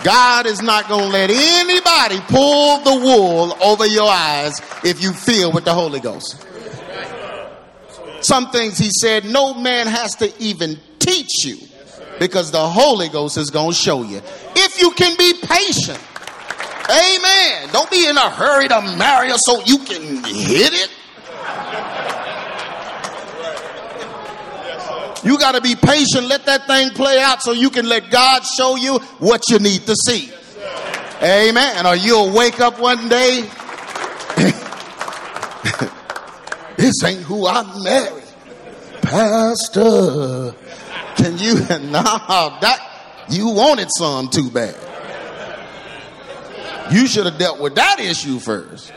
God 0.03 0.47
is 0.47 0.61
not 0.63 0.89
going 0.89 1.05
to 1.05 1.11
let 1.11 1.31
anybody 1.31 2.19
pull 2.27 2.79
the 2.81 3.05
wool 3.05 3.57
over 3.63 3.87
your 3.87 4.11
eyes 4.11 4.61
if 4.85 5.01
you 5.01 5.13
feel 5.13 5.53
with 5.53 5.65
the 5.65 5.75
Holy 5.75 6.01
Ghost. 6.01 6.45
Some 8.21 8.51
things 8.51 8.79
he 8.79 8.91
said, 8.91 9.25
no 9.25 9.55
man 9.55 9.87
has 9.87 10.17
to 10.17 10.33
even 10.43 10.79
teach 10.99 11.45
you 11.45 11.57
because 12.19 12.51
the 12.51 12.69
Holy 12.69 13.09
Ghost 13.09 13.39
is 13.39 13.51
going 13.51 13.71
to 13.71 13.77
show 13.77 14.03
you. 14.03 14.21
If 14.57 14.81
you 14.81 14.91
can 14.93 15.17
be 15.17 15.35
patient, 15.35 16.01
amen. 16.93 17.69
Don't 17.73 17.91
be 17.91 18.07
in 18.07 18.17
a 18.17 18.31
hurry 18.31 18.69
to 18.69 18.83
marry 18.97 19.31
her 19.31 19.39
so 19.39 19.63
you 19.65 19.79
can 19.79 20.25
hit 20.25 20.73
it. 20.73 20.91
You 25.25 25.39
got 25.39 25.53
to 25.53 25.61
be 25.61 25.77
patient. 25.77 26.27
Let 26.27 26.47
that 26.47 26.67
thing 26.67 26.91
play 26.91 27.21
out 27.21 27.43
so 27.43 27.53
you 27.53 27.71
can 27.71 27.89
let 27.89 28.11
God 28.11 28.43
show 28.45 28.77
you 28.77 28.99
what 29.19 29.49
you 29.49 29.59
need 29.59 29.87
to 29.87 29.95
see. 29.95 30.33
Amen. 31.23 31.87
Or 31.87 31.95
you'll 31.95 32.35
wake 32.35 32.59
up 32.61 32.81
one 32.81 33.09
day. 33.09 33.43
this 36.77 37.05
ain't 37.05 37.23
who 37.23 37.47
I 37.47 37.63
married. 37.85 38.25
Pastor. 39.03 40.55
Can 41.17 41.39
you? 41.39 41.55
No, 41.93 42.03
that 42.03 43.25
you 43.29 43.49
wanted 43.51 43.89
some 43.97 44.29
too 44.29 44.51
bad. 44.51 44.75
You 46.93 47.07
should 47.07 47.25
have 47.25 47.39
dealt 47.39 47.59
with 47.59 47.75
that 47.77 48.01
issue 48.01 48.39
first. 48.39 48.93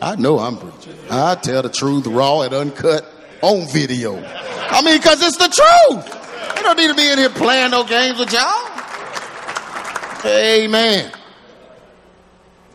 I 0.00 0.14
know 0.14 0.38
I'm 0.38 0.56
preaching. 0.56 0.94
I 1.10 1.34
tell 1.34 1.62
the 1.62 1.68
truth 1.68 2.06
raw 2.06 2.42
and 2.42 2.54
uncut 2.54 3.04
on 3.42 3.66
video. 3.68 4.16
I 4.16 4.82
mean, 4.82 4.98
because 4.98 5.20
it's 5.20 5.36
the 5.36 5.48
truth. 5.48 6.56
You 6.56 6.62
don't 6.62 6.76
need 6.76 6.88
to 6.88 6.94
be 6.94 7.10
in 7.10 7.18
here 7.18 7.30
playing 7.30 7.72
no 7.72 7.82
games 7.82 8.20
with 8.20 8.32
y'all. 8.32 8.68
Amen. 10.24 11.12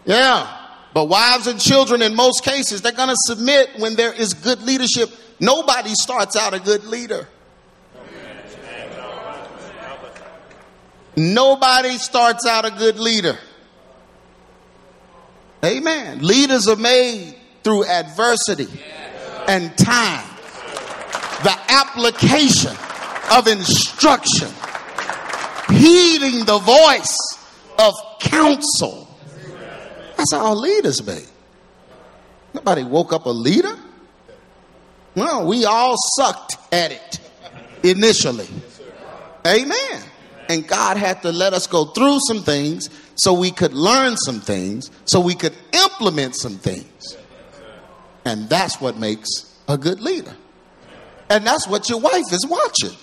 Yeah. 0.06 0.60
But 0.94 1.06
wives 1.06 1.48
and 1.48 1.60
children, 1.60 2.02
in 2.02 2.16
most 2.16 2.44
cases, 2.44 2.82
they're 2.82 2.92
going 2.92 3.10
to 3.10 3.18
submit 3.26 3.70
when 3.78 3.96
there 3.96 4.14
is 4.14 4.34
good 4.34 4.62
leadership. 4.62 5.10
Nobody 5.40 5.94
starts 5.96 6.36
out 6.36 6.54
a 6.54 6.60
good 6.60 6.84
leader. 6.84 7.28
Nobody 11.16 11.98
starts 11.98 12.46
out 12.46 12.66
a 12.66 12.72
good 12.72 12.98
leader. 12.98 13.38
Amen. 15.64 16.20
Leaders 16.20 16.68
are 16.68 16.76
made 16.76 17.36
through 17.64 17.86
adversity 17.86 18.68
and 19.48 19.76
time. 19.78 20.28
The 21.44 21.58
application 21.70 22.76
of 23.32 23.48
instruction, 23.48 24.50
heeding 25.70 26.46
the 26.46 26.60
voice 26.60 27.18
of 27.80 27.94
counsel. 28.20 29.08
That's 30.18 30.34
how 30.34 30.54
leaders 30.56 31.06
made. 31.06 31.28
Nobody 32.54 32.84
woke 32.84 33.14
up 33.14 33.26
a 33.26 33.30
leader. 33.30 33.76
No, 35.16 35.46
we 35.46 35.66
all 35.66 35.96
sucked 36.18 36.58
at 36.72 36.92
it 36.92 37.20
initially. 37.84 38.48
Amen. 39.46 40.04
And 40.54 40.68
God 40.68 40.98
had 40.98 41.24
to 41.24 41.32
let 41.32 41.54
us 41.54 41.66
go 41.66 41.86
through 41.86 42.20
some 42.28 42.44
things 42.44 42.92
so 43.16 43.34
we 43.34 43.50
could 43.50 43.74
learn 43.74 44.16
some 44.18 44.40
things, 44.40 44.92
so 45.04 45.20
we 45.20 45.34
could 45.34 45.56
implement 45.72 46.36
some 46.36 46.60
things. 46.60 47.18
And 48.24 48.48
that's 48.50 48.80
what 48.80 48.96
makes 48.98 49.28
a 49.68 49.80
good 49.80 50.00
leader. 50.00 50.36
And 51.28 51.44
that's 51.44 51.68
what 51.68 51.90
your 51.90 52.00
wife 52.00 52.32
is 52.32 52.46
watching. 52.48 52.96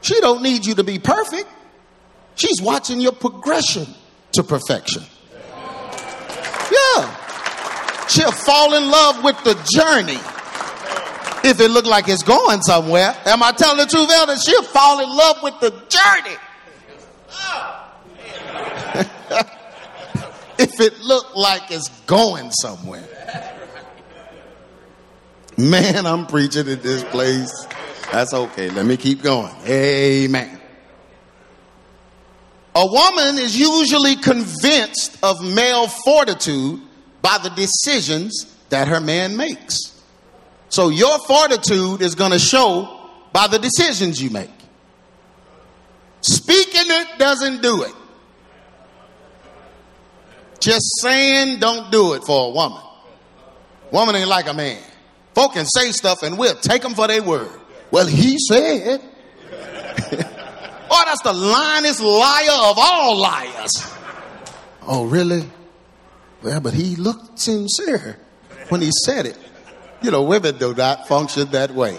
She 0.00 0.18
don't 0.22 0.42
need 0.42 0.64
you 0.64 0.74
to 0.76 0.84
be 0.84 0.98
perfect. 0.98 1.50
She's 2.34 2.62
watching 2.62 2.98
your 2.98 3.12
progression 3.12 3.86
to 4.32 4.42
perfection. 4.42 5.02
Yeah. 6.72 8.06
She'll 8.06 8.32
fall 8.32 8.72
in 8.72 8.90
love 8.90 9.22
with 9.22 9.36
the 9.44 9.52
journey 9.74 10.20
if 11.46 11.60
it 11.60 11.70
looked 11.70 11.86
like 11.86 12.08
it's 12.08 12.22
going 12.22 12.60
somewhere. 12.62 13.16
Am 13.24 13.42
I 13.42 13.52
telling 13.52 13.78
the 13.78 13.86
truth, 13.86 14.10
Elder? 14.10 14.36
She'll 14.36 14.62
fall 14.64 15.00
in 15.00 15.08
love 15.08 15.42
with 15.42 15.60
the 15.60 15.70
journey. 15.70 16.36
if 20.58 20.80
it 20.80 21.00
looked 21.00 21.36
like 21.36 21.70
it's 21.70 21.88
going 22.00 22.50
somewhere. 22.50 23.04
Man, 25.56 26.04
I'm 26.06 26.26
preaching 26.26 26.68
at 26.68 26.82
this 26.82 27.02
place. 27.04 27.66
That's 28.12 28.34
okay. 28.34 28.70
Let 28.70 28.84
me 28.84 28.96
keep 28.96 29.22
going. 29.22 29.54
Amen. 29.66 30.60
A 32.74 32.86
woman 32.86 33.36
is 33.38 33.58
usually 33.58 34.16
convinced 34.16 35.18
of 35.22 35.42
male 35.42 35.88
fortitude 35.88 36.82
by 37.22 37.38
the 37.38 37.48
decisions 37.50 38.54
that 38.68 38.88
her 38.88 39.00
man 39.00 39.36
makes. 39.36 39.95
So 40.76 40.90
your 40.90 41.18
fortitude 41.20 42.02
is 42.02 42.14
going 42.14 42.32
to 42.32 42.38
show 42.38 43.08
by 43.32 43.46
the 43.46 43.58
decisions 43.58 44.22
you 44.22 44.28
make. 44.28 44.50
Speaking 46.20 46.84
it 46.84 47.18
doesn't 47.18 47.62
do 47.62 47.84
it. 47.84 47.94
Just 50.60 50.84
saying 51.00 51.60
don't 51.60 51.90
do 51.90 52.12
it 52.12 52.24
for 52.26 52.50
a 52.50 52.52
woman. 52.52 52.82
Woman 53.90 54.16
ain't 54.16 54.28
like 54.28 54.48
a 54.48 54.52
man. 54.52 54.82
Folk 55.34 55.54
can 55.54 55.64
say 55.64 55.92
stuff 55.92 56.22
and 56.22 56.36
we'll 56.36 56.56
take 56.56 56.82
them 56.82 56.92
for 56.92 57.06
their 57.06 57.22
word. 57.22 57.58
Well, 57.90 58.06
he 58.06 58.36
said. 58.38 59.00
oh, 60.90 61.02
that's 61.06 61.22
the 61.22 61.32
lyingest 61.32 62.02
liar 62.02 62.70
of 62.70 62.76
all 62.78 63.16
liars. 63.16 63.94
Oh, 64.82 65.06
really? 65.06 65.42
Well, 66.42 66.60
but 66.60 66.74
he 66.74 66.96
looked 66.96 67.38
sincere 67.38 68.18
when 68.68 68.82
he 68.82 68.90
said 69.06 69.24
it. 69.24 69.38
You 70.02 70.10
know, 70.10 70.22
women 70.22 70.58
do 70.58 70.74
not 70.74 71.08
function 71.08 71.50
that 71.50 71.70
way. 71.72 71.98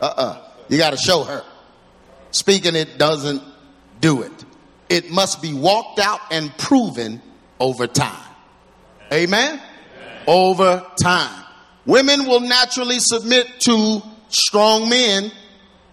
Uh 0.00 0.04
uh-uh. 0.04 0.22
uh 0.22 0.50
You 0.68 0.78
got 0.78 0.90
to 0.90 0.96
show 0.96 1.24
her. 1.24 1.44
Speaking 2.30 2.76
it 2.76 2.98
doesn't 2.98 3.42
do 4.00 4.22
it. 4.22 4.44
It 4.88 5.10
must 5.10 5.40
be 5.40 5.54
walked 5.54 5.98
out 5.98 6.20
and 6.30 6.56
proven 6.58 7.22
over 7.58 7.86
time. 7.86 8.26
Amen? 9.12 9.60
Amen? 9.60 10.22
Over 10.26 10.86
time. 11.02 11.44
Women 11.86 12.26
will 12.26 12.40
naturally 12.40 12.98
submit 12.98 13.60
to 13.60 14.02
strong 14.28 14.88
men 14.88 15.30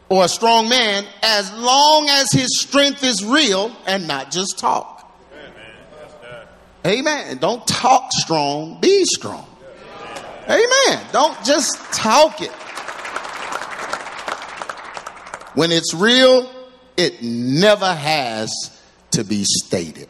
or 0.10 0.26
a 0.26 0.28
strong 0.28 0.70
man 0.70 1.06
as 1.24 1.52
long 1.54 2.08
as 2.10 2.32
his 2.32 2.60
strength 2.60 3.04
is 3.04 3.24
real 3.24 3.76
and 3.86 4.08
not 4.08 4.32
just 4.32 4.58
talk. 4.58 4.96
Amen. 6.86 7.38
Don't 7.38 7.66
talk 7.68 8.12
strong, 8.14 8.80
be 8.80 9.04
strong. 9.06 9.46
Amen. 10.50 11.06
Don't 11.12 11.38
just 11.44 11.78
talk 11.94 12.42
it. 12.42 12.52
When 15.56 15.72
it's 15.72 15.94
real, 15.94 16.50
it 16.96 17.22
never 17.22 17.94
has 17.94 18.50
to 19.12 19.24
be 19.24 19.44
stated. 19.44 20.08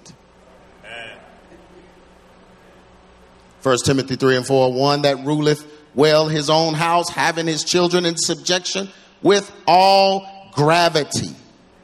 1 3.64 3.78
Timothy 3.84 4.16
3 4.16 4.38
and 4.38 4.46
4 4.46 4.74
one 4.74 5.02
that 5.02 5.26
ruleth 5.26 5.66
well 5.96 6.28
his 6.28 6.50
own 6.50 6.74
house, 6.74 7.10
having 7.10 7.48
his 7.48 7.64
children 7.64 8.06
in 8.06 8.16
subjection 8.16 8.90
with 9.22 9.52
all 9.68 10.52
gravity. 10.54 11.36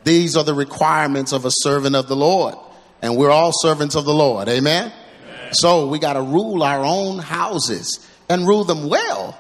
These 0.03 0.37
are 0.37 0.43
the 0.43 0.53
requirements 0.53 1.31
of 1.31 1.45
a 1.45 1.51
servant 1.51 1.95
of 1.95 2.07
the 2.07 2.15
Lord. 2.15 2.55
And 3.01 3.17
we're 3.17 3.31
all 3.31 3.51
servants 3.53 3.95
of 3.95 4.05
the 4.05 4.13
Lord. 4.13 4.47
Amen? 4.47 4.91
Amen. 5.23 5.53
So 5.53 5.87
we 5.87 5.99
got 5.99 6.13
to 6.13 6.21
rule 6.21 6.63
our 6.63 6.85
own 6.85 7.19
houses 7.19 8.07
and 8.29 8.47
rule 8.47 8.63
them 8.63 8.89
well. 8.89 9.38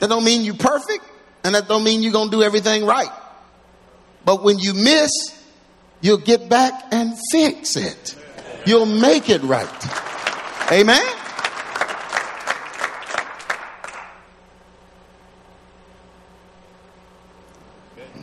That 0.00 0.08
don't 0.08 0.24
mean 0.24 0.42
you're 0.42 0.54
perfect, 0.54 1.04
and 1.44 1.54
that 1.54 1.68
don't 1.68 1.84
mean 1.84 2.02
you're 2.02 2.12
to 2.12 2.30
do 2.30 2.42
everything 2.42 2.84
right. 2.84 3.10
But 4.24 4.42
when 4.42 4.58
you 4.58 4.74
miss, 4.74 5.10
you'll 6.00 6.18
get 6.18 6.48
back 6.48 6.72
and 6.90 7.14
fix 7.30 7.76
it. 7.76 8.16
You'll 8.66 8.86
make 8.86 9.28
it 9.28 9.42
right. 9.42 9.68
Amen? 10.72 11.02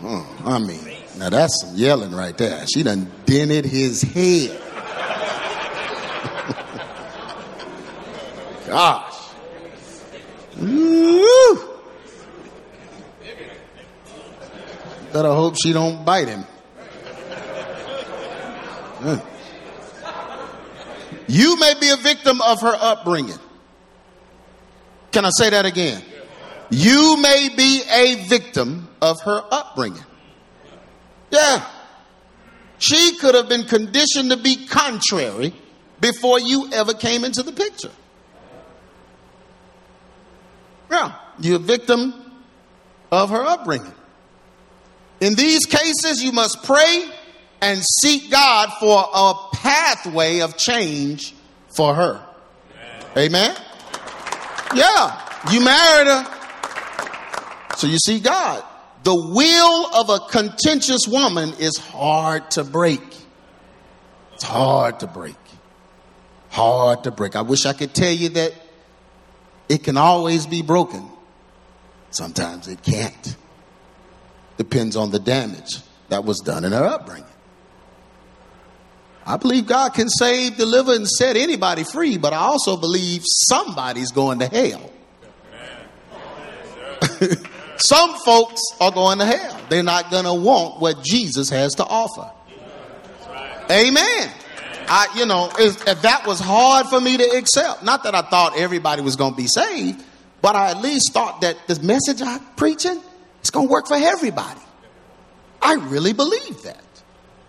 Oh, 0.01 0.41
I 0.45 0.59
mean, 0.59 0.79
now 1.17 1.29
that's 1.29 1.61
some 1.61 1.75
yelling 1.75 2.11
right 2.11 2.37
there. 2.37 2.65
She 2.73 2.83
done 2.83 3.11
dented 3.25 3.65
his 3.65 4.01
head. 4.01 4.59
Gosh. 8.67 9.08
Better 15.13 15.29
hope 15.29 15.55
she 15.61 15.73
don't 15.73 16.05
bite 16.05 16.27
him. 16.27 16.43
Mm. 18.99 19.25
You 21.27 21.57
may 21.57 21.73
be 21.79 21.89
a 21.89 21.95
victim 21.95 22.41
of 22.41 22.61
her 22.61 22.75
upbringing. 22.79 23.39
Can 25.11 25.25
I 25.25 25.29
say 25.29 25.49
that 25.49 25.65
again? 25.65 26.03
You 26.69 27.17
may 27.21 27.49
be 27.55 27.81
a 27.89 28.25
victim 28.27 28.89
of 29.01 29.21
her 29.21 29.41
upbringing. 29.51 30.03
Yeah. 31.31 31.65
She 32.77 33.17
could 33.17 33.35
have 33.35 33.49
been 33.49 33.63
conditioned 33.63 34.31
to 34.31 34.37
be 34.37 34.65
contrary 34.67 35.53
before 36.01 36.39
you 36.39 36.69
ever 36.71 36.93
came 36.93 37.23
into 37.23 37.43
the 37.43 37.51
picture. 37.51 37.91
Yeah. 40.89 41.13
You're 41.39 41.57
a 41.57 41.59
victim 41.59 42.13
of 43.11 43.29
her 43.29 43.43
upbringing. 43.43 43.93
In 45.19 45.35
these 45.35 45.65
cases, 45.65 46.23
you 46.23 46.31
must 46.31 46.63
pray 46.63 47.05
and 47.61 47.81
seek 48.01 48.31
God 48.31 48.69
for 48.79 49.05
a 49.13 49.33
pathway 49.53 50.39
of 50.39 50.57
change 50.57 51.33
for 51.69 51.93
her. 51.93 52.25
Amen? 53.17 53.55
Yeah. 54.73 55.25
You 55.51 55.63
married 55.63 56.07
her. 56.07 57.75
So 57.75 57.87
you 57.87 57.97
see 57.97 58.19
God. 58.19 58.63
The 59.03 59.15
will 59.15 59.95
of 59.95 60.09
a 60.09 60.19
contentious 60.27 61.07
woman 61.07 61.53
is 61.59 61.77
hard 61.77 62.51
to 62.51 62.63
break. 62.63 63.01
It's 64.33 64.43
hard 64.43 64.99
to 65.01 65.07
break. 65.07 65.35
Hard 66.49 67.03
to 67.05 67.11
break. 67.11 67.35
I 67.35 67.41
wish 67.41 67.65
I 67.65 67.73
could 67.73 67.93
tell 67.93 68.11
you 68.11 68.29
that 68.29 68.53
it 69.69 69.83
can 69.83 69.95
always 69.97 70.47
be 70.47 70.61
broken. 70.61 71.07
Sometimes 72.09 72.67
it 72.67 72.81
can't. 72.81 73.35
Depends 74.57 74.95
on 74.95 75.11
the 75.11 75.19
damage 75.19 75.77
that 76.09 76.25
was 76.25 76.39
done 76.39 76.65
in 76.65 76.71
her 76.71 76.85
upbringing. 76.85 77.25
I 79.25 79.37
believe 79.37 79.67
God 79.67 79.93
can 79.93 80.09
save, 80.09 80.57
deliver, 80.57 80.93
and 80.93 81.07
set 81.07 81.37
anybody 81.37 81.83
free, 81.83 82.17
but 82.17 82.33
I 82.33 82.37
also 82.37 82.75
believe 82.75 83.21
somebody's 83.23 84.11
going 84.11 84.39
to 84.39 84.47
hell. 84.47 84.91
Some 87.77 88.15
folks 88.25 88.61
are 88.81 88.91
going 88.91 89.19
to 89.19 89.25
hell. 89.25 89.61
They're 89.69 89.83
not 89.83 90.09
going 90.09 90.25
to 90.25 90.33
want 90.33 90.81
what 90.81 91.03
Jesus 91.03 91.49
has 91.51 91.75
to 91.75 91.85
offer. 91.85 92.31
Amen. 93.71 94.31
I, 94.89 95.07
you 95.15 95.25
know, 95.27 95.51
if, 95.59 95.87
if 95.87 96.01
that 96.01 96.25
was 96.25 96.39
hard 96.39 96.87
for 96.87 96.99
me 96.99 97.15
to 97.17 97.23
accept, 97.37 97.83
not 97.83 98.03
that 98.03 98.15
I 98.15 98.23
thought 98.23 98.57
everybody 98.57 99.03
was 99.03 99.15
going 99.15 99.33
to 99.33 99.37
be 99.37 99.47
saved, 99.47 100.03
but 100.41 100.55
I 100.55 100.71
at 100.71 100.81
least 100.81 101.13
thought 101.13 101.41
that 101.41 101.57
this 101.67 101.81
message 101.81 102.21
I'm 102.21 102.43
preaching 102.55 102.99
is 103.43 103.51
going 103.51 103.67
to 103.67 103.71
work 103.71 103.87
for 103.87 103.97
everybody. 103.97 104.59
I 105.61 105.75
really 105.75 106.13
believe 106.13 106.63
that. 106.63 106.83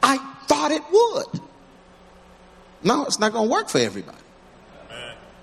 I 0.03 0.18
thought 0.46 0.70
it 0.70 0.83
would. 0.92 1.40
No, 2.83 3.05
it's 3.05 3.18
not 3.18 3.33
going 3.33 3.48
to 3.48 3.53
work 3.53 3.68
for 3.68 3.79
everybody. 3.79 4.18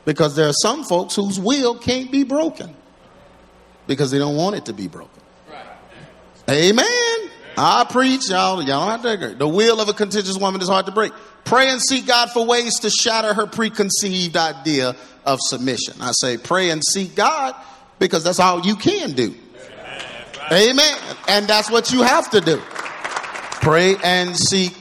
Because 0.06 0.36
there 0.36 0.48
are 0.48 0.54
some 0.62 0.84
folks 0.84 1.16
whose 1.16 1.40
will 1.40 1.78
can't 1.78 2.12
be 2.12 2.24
broken 2.24 2.76
because 3.88 4.12
they 4.12 4.20
don't 4.20 4.36
want 4.36 4.56
it 4.56 4.66
to 4.66 4.74
be 4.74 4.88
broken. 4.88 5.22
Amen. 6.50 6.86
I 7.58 7.86
preach, 7.90 8.30
y'all. 8.30 8.62
Y'all 8.62 8.82
don't 8.82 8.92
have 8.92 9.02
to 9.02 9.10
agree. 9.10 9.34
The 9.34 9.48
will 9.48 9.82
of 9.82 9.90
a 9.90 9.94
contentious 9.94 10.38
woman 10.38 10.62
is 10.62 10.70
hard 10.70 10.86
to 10.86 10.92
break. 10.92 11.12
Pray 11.44 11.70
and 11.70 11.82
seek 11.82 12.06
God 12.06 12.30
for 12.30 12.46
ways 12.46 12.80
to 12.82 12.90
shatter 12.92 13.34
her 13.34 13.48
preconceived 13.48 14.38
idea 14.38 14.96
of 15.26 15.40
submission. 15.42 15.96
I 16.00 16.12
say 16.12 16.38
pray 16.38 16.70
and 16.70 16.84
seek 16.84 17.16
God 17.16 17.56
because 17.98 18.24
that's 18.24 18.40
all 18.40 18.62
you 18.62 18.76
can 18.76 19.14
do. 19.14 19.34
Amen. 20.52 20.98
And 21.28 21.48
that's 21.48 21.72
what 21.72 21.92
you 21.92 22.04
have 22.04 22.30
to 22.32 22.42
do. 22.42 22.58
Pray 23.62 23.96
and 24.04 24.38
seek 24.38 24.74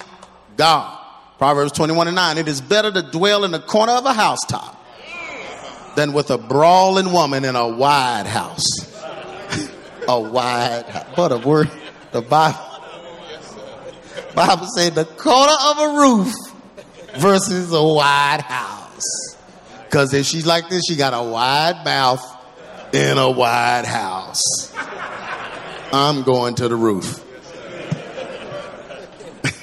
God. 0.56 0.98
Proverbs 1.38 1.72
21 1.72 2.08
and 2.08 2.16
9. 2.16 2.38
It 2.38 2.48
is 2.48 2.60
better 2.60 2.92
to 2.92 3.02
dwell 3.02 3.44
in 3.44 3.52
the 3.52 3.58
corner 3.58 3.92
of 3.92 4.04
a 4.04 4.12
housetop 4.12 4.84
than 5.96 6.12
with 6.12 6.30
a 6.30 6.38
brawling 6.38 7.12
woman 7.12 7.44
in 7.44 7.56
a 7.56 7.66
wide 7.66 8.26
house. 8.26 8.64
a 10.08 10.20
wide 10.20 10.84
house. 10.86 11.16
What 11.16 11.32
a 11.32 11.38
word. 11.38 11.70
The 12.16 12.22
Bible. 12.22 12.58
Bible 14.34 14.66
said 14.74 14.94
the 14.94 15.04
corner 15.04 15.52
of 15.66 15.78
a 15.78 15.98
roof 15.98 16.32
versus 17.16 17.70
a 17.74 17.82
wide 17.82 18.40
house. 18.40 19.36
Because 19.84 20.14
if 20.14 20.24
she's 20.24 20.46
like 20.46 20.70
this, 20.70 20.84
she 20.88 20.96
got 20.96 21.12
a 21.12 21.22
wide 21.22 21.84
mouth 21.84 22.24
in 22.94 23.18
a 23.18 23.30
wide 23.30 23.84
house. 23.84 24.72
I'm 25.92 26.22
going 26.22 26.54
to 26.54 26.68
the 26.68 26.76
roof. 26.76 27.22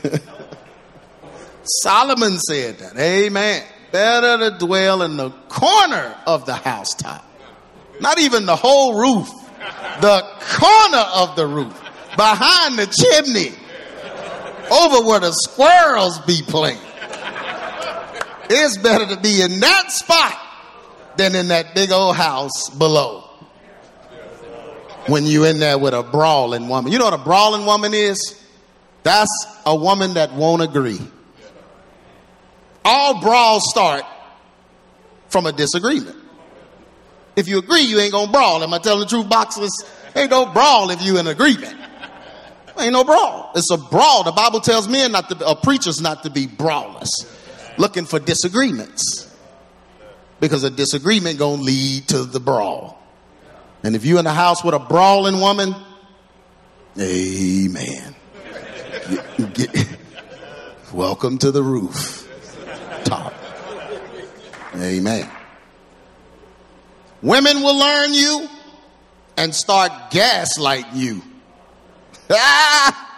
Solomon 1.64 2.38
said 2.38 2.78
that. 2.78 2.96
Amen. 3.00 3.64
Better 3.92 4.52
to 4.52 4.60
dwell 4.60 5.02
in 5.02 5.18
the 5.18 5.32
corner 5.50 6.16
of 6.28 6.46
the 6.46 6.54
housetop. 6.54 7.26
Not 8.00 8.20
even 8.20 8.46
the 8.46 8.56
whole 8.56 9.00
roof. 9.00 9.28
The 10.02 10.24
corner 10.60 11.04
of 11.16 11.36
the 11.36 11.48
roof. 11.48 11.83
Behind 12.16 12.78
the 12.78 12.88
chimney. 12.88 13.52
Over 14.72 15.06
where 15.06 15.20
the 15.20 15.32
squirrels 15.32 16.20
be 16.20 16.42
playing. 16.42 16.80
It's 18.50 18.78
better 18.78 19.06
to 19.14 19.20
be 19.20 19.42
in 19.42 19.60
that 19.60 19.92
spot 19.92 20.38
than 21.18 21.36
in 21.36 21.50
that 21.50 21.76
big 21.76 21.92
old 21.92 22.16
house 22.16 22.70
below. 22.70 23.24
When 25.08 25.26
you're 25.26 25.48
in 25.48 25.60
there 25.60 25.78
with 25.78 25.94
a 25.94 26.04
brawling 26.04 26.70
woman. 26.70 26.92
You 26.92 26.98
know 26.98 27.06
what 27.06 27.14
a 27.14 27.24
brawling 27.24 27.66
woman 27.66 27.94
is? 27.94 28.40
That's 29.04 29.48
a 29.66 29.76
woman 29.76 30.14
that 30.14 30.34
won't 30.34 30.62
agree. 30.62 31.00
All 32.86 33.22
brawls 33.22 33.70
start 33.70 34.04
from 35.28 35.46
a 35.46 35.52
disagreement. 35.52 36.16
If 37.36 37.48
you 37.48 37.58
agree, 37.58 37.82
you 37.82 38.00
ain't 38.00 38.12
gonna 38.12 38.32
brawl. 38.32 38.64
Am 38.64 38.74
I 38.74 38.78
telling 38.78 39.02
the 39.02 39.06
truth, 39.08 39.28
boxers? 39.28 39.72
Ain't 40.16 40.30
no 40.30 40.46
brawl 40.46 40.90
if 40.92 41.02
you 41.02 41.18
in 41.18 41.28
agreement. 41.28 41.76
Ain't 42.80 42.94
no 42.94 43.04
brawl. 43.04 43.52
It's 43.56 43.70
a 43.72 43.78
brawl. 43.78 44.24
The 44.24 44.32
Bible 44.32 44.60
tells 44.60 44.88
men 44.88 45.12
not 45.12 45.30
to, 45.30 45.48
or 45.48 45.56
preachers 45.56 46.02
not 46.02 46.24
to 46.24 46.30
be 46.30 46.48
brawlers, 46.48 47.10
looking 47.78 48.06
for 48.06 48.20
disagreements, 48.20 49.34
because 50.40 50.64
a 50.64 50.70
disagreement 50.70 51.40
gonna 51.40 51.62
lead 51.62 52.08
to 52.10 52.24
the 52.24 52.40
brawl. 52.40 53.00
And 53.84 53.96
if 53.96 54.06
you 54.06 54.18
in 54.18 54.26
the 54.26 54.34
house 54.34 54.64
with 54.64 54.74
a 54.74 54.80
brawling 54.80 55.40
woman, 55.40 55.76
amen. 57.00 58.16
Get, 59.38 59.54
get, 59.54 59.98
welcome 60.94 61.38
to 61.40 61.52
the 61.52 61.62
roof 61.62 62.24
top. 63.04 63.34
Amen. 64.76 65.30
Women 67.22 67.62
will 67.62 67.78
learn 67.78 68.14
you 68.14 68.50
and 69.38 69.54
start 69.54 69.92
gaslighting 70.12 70.96
you. 70.96 71.22
Ah! 72.32 73.10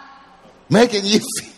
Making 0.68 1.04
you 1.04 1.20
feel. 1.40 1.52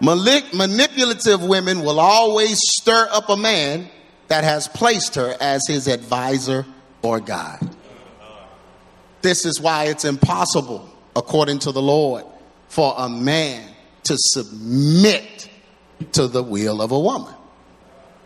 manipulative 0.00 1.42
women 1.42 1.80
will 1.80 1.98
always 1.98 2.58
stir 2.62 3.08
up 3.10 3.28
a 3.28 3.36
man 3.36 3.88
that 4.28 4.44
has 4.44 4.68
placed 4.68 5.16
her 5.16 5.36
as 5.40 5.66
his 5.66 5.88
advisor 5.88 6.64
or 7.02 7.20
guide. 7.20 7.68
This 9.22 9.44
is 9.46 9.60
why 9.60 9.84
it's 9.84 10.04
impossible, 10.04 10.88
according 11.16 11.60
to 11.60 11.72
the 11.72 11.82
Lord, 11.82 12.24
for 12.68 12.94
a 12.96 13.08
man 13.08 13.68
to 14.04 14.16
submit 14.18 15.48
to 16.12 16.28
the 16.28 16.42
will 16.42 16.82
of 16.82 16.92
a 16.92 16.98
woman. 16.98 17.34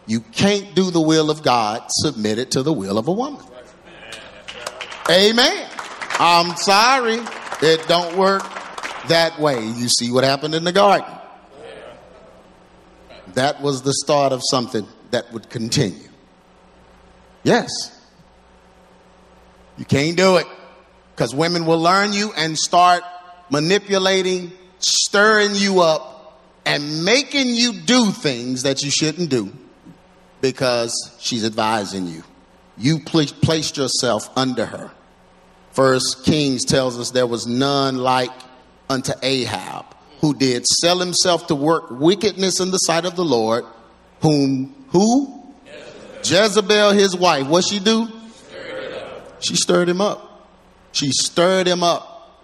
You 0.07 0.21
can't 0.21 0.75
do 0.75 0.91
the 0.91 1.01
will 1.01 1.31
of 1.31 1.43
God 1.43 1.85
submit 1.89 2.39
it 2.39 2.53
to 2.53 2.63
the 2.63 2.73
will 2.73 2.99
of 2.99 3.09
a 3.09 3.13
woman. 3.13 3.45
Amen. 5.11 5.69
I'm 6.19 6.57
sorry. 6.57 7.21
It 7.61 7.87
don't 7.89 8.17
work 8.17 8.43
that 9.09 9.39
way. 9.41 9.65
You 9.65 9.89
see 9.89 10.11
what 10.13 10.25
happened 10.25 10.55
in 10.55 10.65
the 10.65 10.73
garden. 10.73 11.09
That 13.35 13.61
was 13.61 13.83
the 13.83 13.93
start 13.93 14.33
of 14.33 14.43
something 14.49 14.87
that 15.11 15.33
would 15.33 15.51
continue. 15.51 16.09
Yes. 17.43 17.69
You 19.77 19.85
can't 19.85 20.17
do 20.17 20.37
it 20.37 20.47
because 21.15 21.35
women 21.35 21.67
will 21.67 21.81
learn 21.81 22.13
you 22.13 22.33
and 22.37 22.59
start 22.59 23.03
manipulating, 23.51 24.53
stirring 24.79 25.55
you 25.55 25.81
up 25.81 26.41
and 26.65 27.05
making 27.05 27.49
you 27.49 27.73
do 27.73 28.11
things 28.11 28.63
that 28.65 28.83
you 28.83 28.91
shouldn't 28.91 29.31
do 29.31 29.53
because 30.41 31.17
she's 31.19 31.45
advising 31.45 32.07
you. 32.07 32.23
You 32.77 33.01
placed 33.01 33.77
yourself 33.77 34.29
under 34.37 34.67
her. 34.67 34.91
First 35.79 36.25
Kings 36.25 36.65
tells 36.65 36.99
us 36.99 37.13
there 37.13 37.25
was 37.25 37.47
none 37.47 37.99
like 37.99 38.33
unto 38.91 39.13
Ahab, 39.23 39.85
who 40.21 40.35
did 40.35 40.67
sell 40.67 40.99
himself 40.99 41.47
to 41.47 41.55
work 41.55 41.93
wickedness 41.93 42.59
in 42.59 42.73
the 42.73 42.79
sight 42.79 43.05
of 43.05 43.15
the 43.15 43.25
Lord, 43.25 43.65
whom 44.21 44.75
who? 44.89 45.41
Jezebel, 46.25 46.25
Jezebel 46.25 46.91
his 46.95 47.17
wife. 47.17 47.47
What 47.47 47.65
she 47.65 47.79
do? 47.79 48.09
She 49.39 49.55
stirred 49.55 49.89
him 49.89 50.01
up. 50.01 50.49
She 50.91 51.13
stirred 51.13 51.69
him 51.69 51.85
up. 51.85 52.43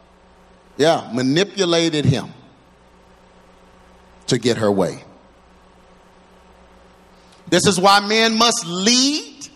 Yeah, 0.77 1.11
manipulated 1.13 2.05
him 2.05 2.33
to 4.29 4.39
get 4.39 4.59
her 4.59 4.71
way. 4.71 5.03
This 7.49 7.67
is 7.67 7.81
why 7.81 7.99
men 7.99 8.39
must 8.39 8.65
lead 8.65 9.49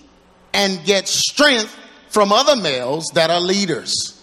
and 0.52 0.84
get 0.84 1.06
strength 1.06 1.72
from 2.08 2.32
other 2.32 2.56
males 2.56 3.06
that 3.14 3.30
are 3.30 3.40
leaders. 3.40 4.14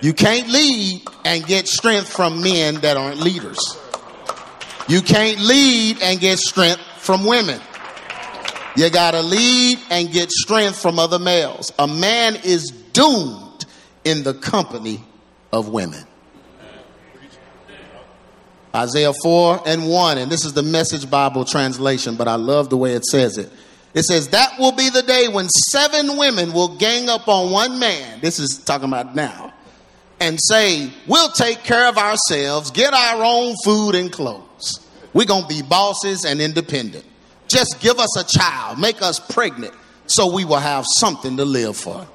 You 0.00 0.12
can't 0.12 0.48
lead 0.48 1.02
and 1.24 1.44
get 1.44 1.66
strength 1.66 2.08
from 2.08 2.40
men 2.42 2.76
that 2.76 2.96
aren't 2.96 3.18
leaders. 3.18 3.58
You 4.88 5.02
can't 5.02 5.40
lead 5.40 6.00
and 6.02 6.20
get 6.20 6.38
strength 6.38 6.80
from 6.98 7.26
women. 7.26 7.60
You 8.76 8.90
got 8.90 9.10
to 9.10 9.22
lead 9.22 9.78
and 9.90 10.10
get 10.10 10.30
strength 10.30 10.80
from 10.80 10.98
other 10.98 11.18
males. 11.18 11.72
A 11.78 11.88
man 11.88 12.36
is 12.44 12.70
doomed 12.70 13.66
in 14.04 14.22
the 14.22 14.34
company 14.34 15.02
of 15.52 15.68
women. 15.68 16.04
Isaiah 18.74 19.12
4 19.22 19.62
and 19.66 19.88
1, 19.88 20.18
and 20.18 20.30
this 20.30 20.44
is 20.44 20.52
the 20.52 20.62
message 20.62 21.10
Bible 21.10 21.44
translation, 21.44 22.16
but 22.16 22.28
I 22.28 22.36
love 22.36 22.70
the 22.70 22.76
way 22.76 22.92
it 22.92 23.04
says 23.04 23.38
it. 23.38 23.50
It 23.94 24.02
says, 24.04 24.28
That 24.28 24.58
will 24.58 24.72
be 24.72 24.90
the 24.90 25.02
day 25.02 25.28
when 25.28 25.48
seven 25.48 26.16
women 26.16 26.52
will 26.52 26.76
gang 26.76 27.08
up 27.08 27.28
on 27.28 27.50
one 27.50 27.78
man. 27.78 28.20
This 28.20 28.38
is 28.38 28.58
talking 28.58 28.88
about 28.88 29.14
now. 29.14 29.52
And 30.20 30.38
say, 30.40 30.92
We'll 31.06 31.30
take 31.30 31.64
care 31.64 31.88
of 31.88 31.96
ourselves, 31.96 32.70
get 32.70 32.92
our 32.92 33.22
own 33.24 33.54
food 33.64 33.94
and 33.94 34.12
clothes. 34.12 34.86
We're 35.12 35.26
going 35.26 35.42
to 35.42 35.48
be 35.48 35.62
bosses 35.62 36.24
and 36.24 36.40
independent. 36.40 37.04
Just 37.48 37.80
give 37.80 37.98
us 37.98 38.16
a 38.18 38.38
child, 38.38 38.78
make 38.78 39.00
us 39.00 39.18
pregnant, 39.18 39.72
so 40.06 40.32
we 40.32 40.44
will 40.44 40.56
have 40.56 40.84
something 40.86 41.36
to 41.38 41.44
live 41.44 41.76
for. 41.76 42.06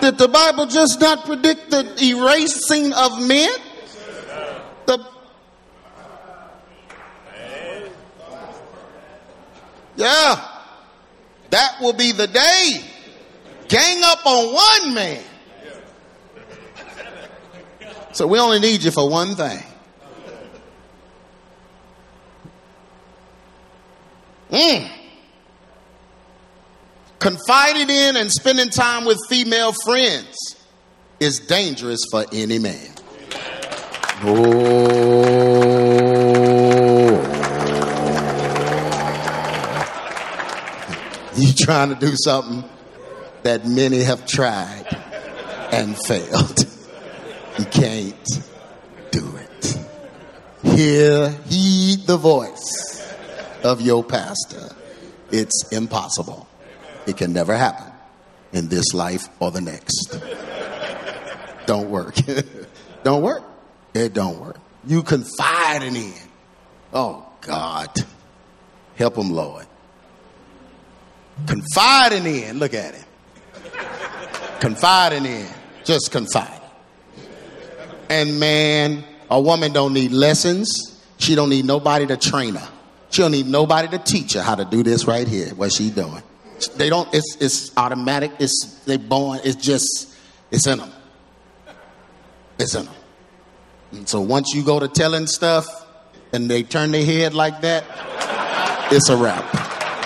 Did 0.00 0.16
the 0.16 0.28
Bible 0.28 0.66
just 0.66 1.00
not 1.00 1.24
predict 1.24 1.70
the 1.70 1.94
erasing 2.02 2.92
of 2.92 3.26
men? 3.26 3.50
The 4.86 5.06
Yeah. 10.00 10.48
That 11.50 11.76
will 11.80 11.92
be 11.92 12.12
the 12.12 12.26
day. 12.26 12.80
Gang 13.68 14.02
up 14.02 14.24
on 14.24 14.54
one 14.54 14.94
man. 14.94 15.22
So 18.12 18.26
we 18.26 18.38
only 18.38 18.60
need 18.60 18.82
you 18.82 18.90
for 18.90 19.08
one 19.08 19.36
thing. 19.36 19.62
Mm. 24.50 24.90
Confiding 27.18 27.90
in 27.90 28.16
and 28.16 28.32
spending 28.32 28.70
time 28.70 29.04
with 29.04 29.18
female 29.28 29.74
friends 29.84 30.56
is 31.20 31.40
dangerous 31.40 32.00
for 32.10 32.24
any 32.32 32.58
man. 32.58 32.88
Oh. 34.22 35.29
Trying 41.60 41.90
to 41.90 41.94
do 41.94 42.12
something 42.16 42.64
that 43.42 43.66
many 43.66 44.00
have 44.02 44.26
tried 44.26 44.86
and 45.72 45.96
failed. 46.06 46.58
You 47.58 47.64
can't 47.66 48.28
do 49.10 49.36
it. 49.36 49.78
Hear, 50.62 51.30
heed 51.46 52.06
the 52.06 52.16
voice 52.16 53.14
of 53.62 53.80
your 53.80 54.02
pastor. 54.02 54.74
It's 55.30 55.70
impossible. 55.72 56.48
It 57.06 57.16
can 57.16 57.32
never 57.32 57.56
happen 57.56 57.92
in 58.52 58.68
this 58.68 58.92
life 58.94 59.28
or 59.38 59.50
the 59.50 59.60
next. 59.60 60.18
Don't 61.66 61.90
work. 61.90 62.16
don't 63.04 63.22
work. 63.22 63.44
It 63.94 64.12
don't 64.12 64.40
work. 64.40 64.56
You 64.86 65.02
confiding 65.02 65.96
in. 65.96 66.12
Him. 66.12 66.28
Oh 66.92 67.26
God. 67.42 67.90
Help 68.96 69.16
him, 69.16 69.30
Lord. 69.30 69.66
Confiding 71.46 72.26
in. 72.26 72.58
Look 72.58 72.74
at 72.74 72.94
him. 72.94 73.04
Confiding 74.60 75.26
in. 75.26 75.48
Just 75.84 76.12
confide. 76.12 76.60
And 78.08 78.40
man, 78.40 79.04
a 79.30 79.40
woman 79.40 79.72
don't 79.72 79.92
need 79.92 80.12
lessons. 80.12 81.00
She 81.18 81.34
don't 81.34 81.50
need 81.50 81.64
nobody 81.64 82.06
to 82.06 82.16
train 82.16 82.54
her. 82.54 82.68
She 83.10 83.22
don't 83.22 83.32
need 83.32 83.46
nobody 83.46 83.88
to 83.88 83.98
teach 83.98 84.34
her 84.34 84.42
how 84.42 84.54
to 84.54 84.64
do 84.64 84.82
this 84.82 85.06
right 85.06 85.26
here. 85.26 85.48
What 85.54 85.72
she 85.72 85.90
doing? 85.90 86.22
They 86.76 86.90
don't. 86.90 87.12
It's 87.14 87.36
it's 87.40 87.76
automatic. 87.76 88.32
It's 88.38 88.82
they 88.84 88.96
born. 88.96 89.40
It's 89.44 89.56
just 89.56 90.14
it's 90.50 90.66
in 90.66 90.78
them. 90.78 90.92
It's 92.58 92.74
in 92.74 92.84
them. 92.84 92.94
And 93.92 94.08
so 94.08 94.20
once 94.20 94.52
you 94.54 94.62
go 94.62 94.78
to 94.78 94.88
telling 94.88 95.26
stuff 95.26 95.66
and 96.32 96.50
they 96.50 96.62
turn 96.62 96.92
their 96.92 97.04
head 97.04 97.34
like 97.34 97.62
that, 97.62 97.84
it's 98.92 99.08
a 99.08 99.16
wrap. 99.16 99.44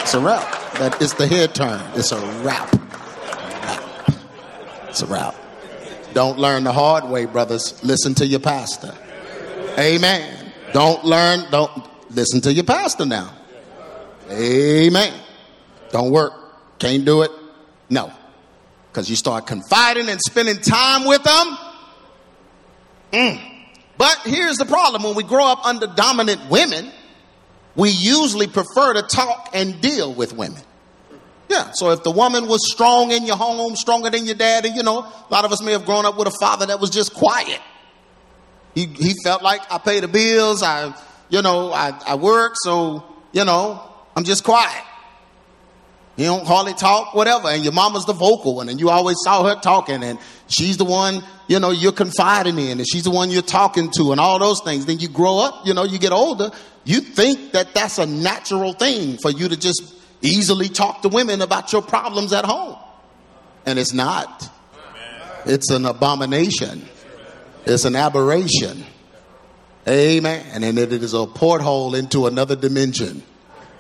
It's 0.03 0.15
a 0.15 0.21
wrap. 0.21 0.54
That 0.79 1.01
it's 1.01 1.15
the 1.15 1.27
head 1.27 1.55
turn. 1.55 1.81
It's 1.95 2.13
a 2.13 2.19
wrap. 2.43 2.75
It's 4.89 5.03
a 5.03 5.07
wrap. 5.07 5.35
Don't 6.13 6.39
learn 6.39 6.65
the 6.65 6.73
hard 6.73 7.09
way, 7.09 7.27
brothers. 7.27 7.83
Listen 7.83 8.15
to 8.17 8.27
your 8.27 8.41
pastor. 8.41 8.95
Amen. 9.79 10.53
Don't 10.73 11.05
learn, 11.05 11.51
don't 11.51 11.71
listen 12.11 12.41
to 12.43 12.53
your 12.53 12.65
pastor 12.65 13.05
now. 13.05 13.33
Amen. 14.31 15.13
Don't 15.91 16.11
work. 16.11 16.33
Can't 16.79 17.05
do 17.05 17.23
it. 17.23 17.31
No. 17.91 18.13
Because 18.91 19.11
you 19.11 19.17
start 19.17 19.47
confiding 19.47 20.09
and 20.09 20.21
spending 20.21 20.59
time 20.59 21.05
with 21.05 21.23
them. 21.23 21.59
Mm. 23.13 23.41
But 23.97 24.21
here's 24.25 24.57
the 24.57 24.67
problem 24.67 25.03
when 25.03 25.15
we 25.15 25.23
grow 25.23 25.47
up 25.47 25.65
under 25.65 25.87
dominant 25.87 26.49
women, 26.51 26.91
we 27.77 27.91
usually 27.91 28.47
prefer 28.47 28.95
to 28.95 29.03
talk 29.03 29.51
and 29.53 29.81
deal 29.81 30.13
with 30.13 30.33
women. 30.33 30.63
Yeah, 31.49 31.73
so 31.73 31.91
if 31.91 32.03
the 32.03 32.11
woman 32.11 32.49
was 32.49 32.71
strong 32.71 33.11
in 33.11 33.27
your 33.27 33.37
home, 33.37 33.77
stronger 33.77 34.11
than 34.11 34.25
your 34.25 34.35
daddy, 34.35 34.71
you 34.71 34.83
know, 34.83 35.01
a 35.01 35.27
lot 35.31 35.45
of 35.45 35.53
us 35.53 35.63
may 35.63 35.73
have 35.73 35.85
grown 35.85 36.07
up 36.07 36.17
with 36.17 36.27
a 36.27 36.37
father 36.41 36.67
that 36.67 36.81
was 36.81 36.91
just 36.91 37.13
quiet. 37.13 37.61
He, 38.75 38.87
he 38.87 39.15
felt 39.23 39.43
like 39.43 39.61
I 39.71 39.79
pay 39.79 40.01
the 40.01 40.09
bills, 40.09 40.63
I, 40.63 40.95
you 41.29 41.43
know, 41.43 41.73
I, 41.73 41.99
I 42.07 42.15
work, 42.17 42.55
so, 42.57 43.05
you 43.33 43.45
know, 43.45 43.81
I'm 44.17 44.25
just 44.25 44.43
quiet. 44.43 44.83
You 46.17 46.27
don't 46.27 46.47
hardly 46.47 46.75
talk, 46.75 47.15
whatever. 47.15 47.49
And 47.49 47.65
your 47.65 47.73
mama's 47.73 48.07
the 48.07 48.13
vocal 48.13 48.57
one, 48.57 48.69
and 48.69 48.79
you 48.79 48.89
always 48.89 49.17
saw 49.25 49.45
her 49.45 49.61
talking, 49.61 50.03
and 50.03 50.19
she's 50.47 50.77
the 50.77 50.85
one, 50.85 51.23
you 51.49 51.59
know, 51.59 51.73
you're 51.73 51.93
confiding 51.93 52.59
in, 52.59 52.79
and 52.79 52.87
she's 52.89 53.05
the 53.05 53.11
one 53.11 53.31
you're 53.31 53.43
talking 53.43 53.91
to, 53.97 54.13
and 54.13 54.21
all 54.21 54.39
those 54.39 54.61
things. 54.61 54.87
Then 54.87 54.99
you 54.99 55.09
grow 55.09 55.39
up, 55.39 55.67
you 55.67 55.75
know, 55.75 55.85
you 55.85 55.99
get 55.99 56.13
older, 56.13 56.51
you 56.85 57.01
think 57.01 57.53
that 57.53 57.75
that's 57.75 57.99
a 57.99 58.07
natural 58.07 58.73
thing 58.73 59.17
for 59.19 59.31
you 59.31 59.49
to 59.49 59.57
just 59.57 59.95
easily 60.21 60.69
talk 60.69 61.03
to 61.03 61.09
women 61.09 61.43
about 61.43 61.73
your 61.73 61.83
problems 61.83 62.33
at 62.33 62.45
home. 62.45 62.77
And 63.67 63.79
it's 63.79 63.93
not. 63.93 64.51
It's 65.47 65.71
an 65.71 65.87
abomination. 65.87 66.87
It's 67.65 67.85
an 67.85 67.97
aberration. 67.97 68.85
Amen. 69.89 70.47
And 70.53 70.79
it 70.79 70.93
is 70.93 71.15
a 71.15 71.27
porthole 71.27 71.95
into 71.95 72.27
another 72.27 72.57
dimension, 72.57 73.23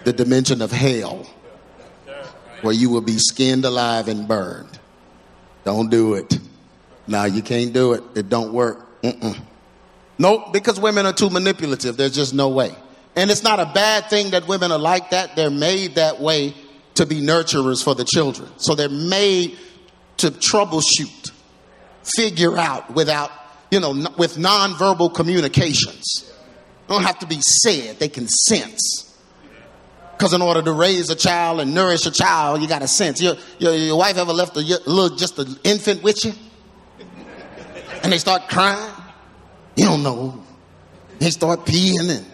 the 0.04 0.12
dimension 0.12 0.62
of 0.62 0.70
hell, 0.70 1.26
where 2.62 2.74
you 2.74 2.90
will 2.90 3.00
be 3.02 3.18
skinned 3.18 3.64
alive 3.64 4.08
and 4.08 4.26
burned. 4.28 4.78
Don't 5.64 5.90
do 5.90 6.14
it. 6.14 6.38
Now 7.06 7.24
you 7.24 7.42
can't 7.42 7.72
do 7.72 7.92
it. 7.94 8.02
It 8.14 8.28
don't 8.28 8.52
work. 8.52 9.02
Mm-mm. 9.02 9.38
Nope, 10.18 10.52
because 10.52 10.78
women 10.78 11.06
are 11.06 11.12
too 11.12 11.28
manipulative. 11.28 11.96
There's 11.96 12.14
just 12.14 12.34
no 12.34 12.48
way. 12.48 12.74
And 13.16 13.30
it's 13.30 13.42
not 13.42 13.60
a 13.60 13.66
bad 13.66 14.10
thing 14.10 14.30
that 14.30 14.48
women 14.48 14.72
are 14.72 14.78
like 14.78 15.10
that. 15.10 15.36
They're 15.36 15.50
made 15.50 15.96
that 15.96 16.20
way 16.20 16.54
to 16.94 17.06
be 17.06 17.20
nurturers 17.20 17.82
for 17.82 17.94
the 17.94 18.04
children. 18.04 18.50
So 18.56 18.74
they're 18.74 18.88
made 18.88 19.56
to 20.18 20.30
troubleshoot, 20.30 21.32
figure 22.02 22.56
out 22.56 22.94
without, 22.94 23.30
you 23.70 23.80
know, 23.80 23.90
with 24.16 24.36
nonverbal 24.36 25.14
communications. 25.14 26.32
They 26.86 26.94
don't 26.94 27.04
have 27.04 27.18
to 27.20 27.26
be 27.26 27.40
said, 27.40 27.98
they 27.98 28.08
can 28.08 28.28
sense. 28.28 29.10
Because 30.12 30.32
in 30.32 30.42
order 30.42 30.62
to 30.62 30.72
raise 30.72 31.10
a 31.10 31.16
child 31.16 31.60
and 31.60 31.74
nourish 31.74 32.06
a 32.06 32.10
child, 32.10 32.62
you 32.62 32.68
got 32.68 32.82
to 32.82 32.88
sense. 32.88 33.20
Your, 33.20 33.34
your, 33.58 33.74
your 33.74 33.98
wife 33.98 34.16
ever 34.16 34.32
left 34.32 34.56
a 34.56 34.60
little, 34.60 35.16
just 35.16 35.38
an 35.38 35.56
infant 35.64 36.02
with 36.02 36.24
you? 36.24 36.32
And 38.02 38.12
they 38.12 38.18
start 38.18 38.48
crying? 38.48 38.92
You 39.76 39.86
don't 39.86 40.02
know. 40.02 40.44
They 41.18 41.30
start 41.30 41.64
peeing 41.64 42.10
and 42.10 42.26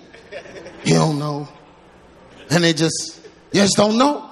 you 0.85 0.95
don't 0.95 1.19
know. 1.19 1.49
And 2.51 2.65
they 2.65 2.73
just, 2.73 3.21
you 3.53 3.61
just 3.63 3.77
don't 3.77 3.99
know. 3.99 4.29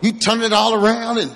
You 0.00 0.12
turn 0.12 0.42
it 0.42 0.52
all 0.52 0.74
around 0.74 1.18
and 1.18 1.32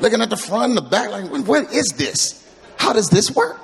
looking 0.00 0.20
at 0.20 0.30
the 0.30 0.36
front 0.36 0.70
and 0.70 0.76
the 0.76 0.82
back, 0.82 1.10
like, 1.10 1.30
what 1.46 1.72
is 1.72 1.92
this? 1.96 2.42
How 2.78 2.92
does 2.92 3.10
this 3.10 3.30
work? 3.30 3.60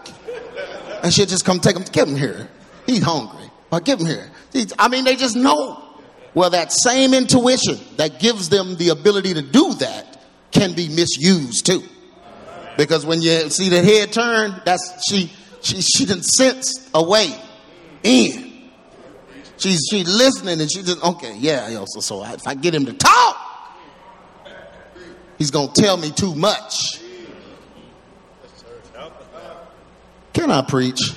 And 1.03 1.13
she'll 1.13 1.27
just 1.27 1.45
come 1.45 1.61
take 1.61 1.77
him, 1.77 1.85
get 1.85 2.09
him 2.09 2.17
here. 2.17 2.49
He's 2.87 3.03
hungry. 3.03 3.51
Or 3.71 3.81
give 3.81 4.01
him 4.01 4.07
here. 4.07 4.31
I 4.79 4.89
mean, 4.89 5.05
they 5.05 5.17
just 5.17 5.35
know. 5.35 5.83
Well, 6.35 6.51
that 6.51 6.73
same 6.73 7.15
intuition 7.15 7.79
that 7.97 8.21
gives 8.21 8.49
them 8.49 8.77
the 8.77 8.91
ability 8.91 9.35
to 9.35 9.43
do 9.43 9.75
that 9.75 10.23
can 10.51 10.75
be 10.75 10.89
misused 10.89 11.67
too. 11.67 11.83
Because 12.77 13.05
when 13.05 13.21
you 13.21 13.51
see 13.51 13.69
the 13.69 13.83
head 13.83 14.13
turn, 14.13 14.61
that's 14.65 15.03
she 15.09 15.31
she 15.61 15.81
she 15.81 16.07
didn't 16.07 16.25
sense 16.25 16.91
a 16.95 17.03
way 17.03 17.35
in. 18.03 18.52
She's 19.63 19.87
she's 19.89 20.09
listening 20.09 20.61
and 20.61 20.71
she 20.71 20.83
just 20.83 21.03
okay, 21.05 21.37
yeah, 21.39 21.69
yo, 21.69 21.85
so 21.87 22.01
so 22.01 22.25
if 22.25 22.49
I 22.49 22.55
get 22.55 22.75
him 22.75 22.85
to 22.87 22.93
talk, 22.93 23.37
he's 25.39 25.53
gonna 25.53 25.71
tell 25.73 25.97
me 25.97 26.11
too 26.11 26.35
much. 26.35 27.01
Can 30.33 30.51
I 30.51 30.63
preach? 30.63 31.13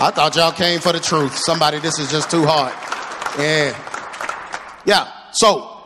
I 0.00 0.10
thought 0.10 0.34
y'all 0.34 0.50
came 0.50 0.80
for 0.80 0.92
the 0.92 0.98
truth. 0.98 1.36
Somebody, 1.36 1.78
this 1.78 2.00
is 2.00 2.10
just 2.10 2.28
too 2.28 2.44
hard. 2.44 2.72
Yeah. 3.38 3.76
Yeah. 4.84 5.12
So 5.30 5.80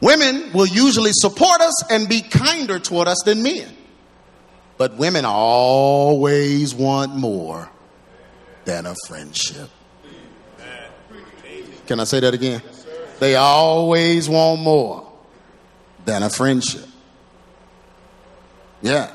women 0.00 0.50
will 0.52 0.66
usually 0.66 1.12
support 1.12 1.60
us 1.60 1.88
and 1.88 2.08
be 2.08 2.22
kinder 2.22 2.80
toward 2.80 3.06
us 3.06 3.22
than 3.24 3.44
men. 3.44 3.68
But 4.76 4.96
women 4.96 5.24
always 5.24 6.74
want 6.74 7.14
more 7.14 7.68
than 8.64 8.86
a 8.86 8.94
friendship. 9.06 9.70
Can 11.86 12.00
I 12.00 12.04
say 12.04 12.20
that 12.20 12.34
again? 12.34 12.62
They 13.18 13.36
always 13.36 14.28
want 14.28 14.60
more 14.62 15.12
than 16.04 16.22
a 16.22 16.30
friendship. 16.30 16.86
Yeah. 18.82 19.14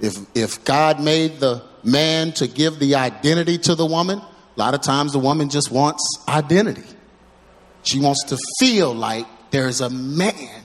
If, 0.00 0.16
if 0.34 0.64
God 0.64 1.00
made 1.00 1.38
the 1.38 1.62
man 1.84 2.32
to 2.32 2.46
give 2.46 2.78
the 2.78 2.96
identity 2.96 3.58
to 3.58 3.74
the 3.74 3.86
woman, 3.86 4.18
a 4.18 4.58
lot 4.58 4.74
of 4.74 4.80
times 4.80 5.12
the 5.12 5.18
woman 5.18 5.48
just 5.48 5.70
wants 5.70 6.02
identity. 6.28 6.82
She 7.82 8.00
wants 8.00 8.24
to 8.24 8.38
feel 8.58 8.92
like 8.94 9.26
there's 9.50 9.80
a 9.80 9.90
man 9.90 10.64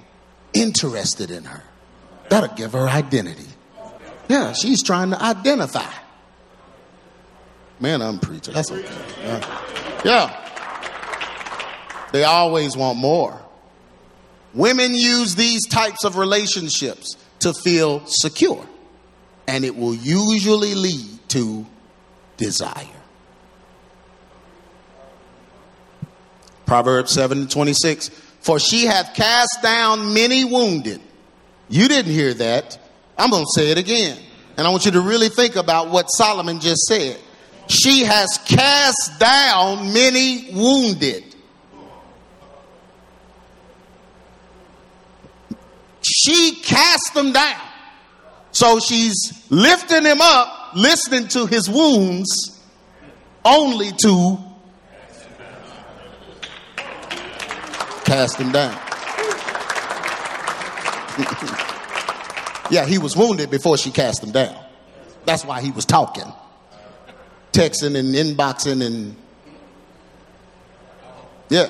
interested 0.53 1.29
in 1.29 1.43
her. 1.43 1.63
That'll 2.29 2.55
give 2.55 2.73
her 2.73 2.87
identity. 2.87 3.45
Yeah, 4.29 4.53
she's 4.53 4.81
trying 4.81 5.11
to 5.11 5.21
identify. 5.21 5.91
Man, 7.81 8.01
I'm 8.01 8.19
preaching. 8.19 8.53
That's 8.53 8.71
okay. 8.71 8.87
Yeah. 9.23 10.01
yeah. 10.05 10.37
They 12.11 12.23
always 12.23 12.77
want 12.77 12.99
more. 12.99 13.41
Women 14.53 14.93
use 14.93 15.35
these 15.35 15.65
types 15.67 16.03
of 16.03 16.17
relationships 16.17 17.15
to 17.39 17.53
feel 17.53 18.05
secure, 18.05 18.65
and 19.47 19.65
it 19.65 19.75
will 19.75 19.95
usually 19.95 20.75
lead 20.75 21.29
to 21.29 21.65
desire. 22.37 22.85
Proverbs 26.65 27.11
7 27.11 27.47
26. 27.47 28.09
For 28.41 28.59
she 28.59 28.85
hath 28.85 29.13
cast 29.13 29.59
down 29.61 30.13
many 30.13 30.45
wounded. 30.45 31.01
You 31.69 31.87
didn't 31.87 32.11
hear 32.11 32.33
that. 32.35 32.77
I'm 33.17 33.29
going 33.29 33.43
to 33.43 33.51
say 33.59 33.71
it 33.71 33.77
again. 33.77 34.17
And 34.57 34.65
I 34.65 34.69
want 34.69 34.85
you 34.85 34.91
to 34.91 35.01
really 35.01 35.29
think 35.29 35.55
about 35.55 35.89
what 35.89 36.07
Solomon 36.07 36.59
just 36.59 36.81
said. 36.87 37.19
She 37.71 38.03
has 38.03 38.37
cast 38.45 39.17
down 39.17 39.93
many 39.93 40.49
wounded. 40.51 41.23
She 46.01 46.55
cast 46.55 47.13
them 47.13 47.31
down. 47.31 47.61
So 48.51 48.81
she's 48.81 49.47
lifting 49.49 50.03
him 50.03 50.19
up, 50.19 50.75
listening 50.75 51.29
to 51.29 51.45
his 51.45 51.69
wounds, 51.69 52.61
only 53.45 53.91
to 54.03 54.37
cast 58.03 58.35
him 58.35 58.51
down. 58.51 58.73
yeah, 62.69 62.85
he 62.85 62.97
was 62.97 63.15
wounded 63.15 63.49
before 63.49 63.77
she 63.77 63.91
cast 63.91 64.21
him 64.21 64.31
down. 64.31 64.61
That's 65.23 65.45
why 65.45 65.61
he 65.61 65.71
was 65.71 65.85
talking, 65.85 66.33
texting 67.51 67.97
and 67.97 68.13
inboxing 68.13 68.85
and 68.85 69.15
yeah. 71.49 71.67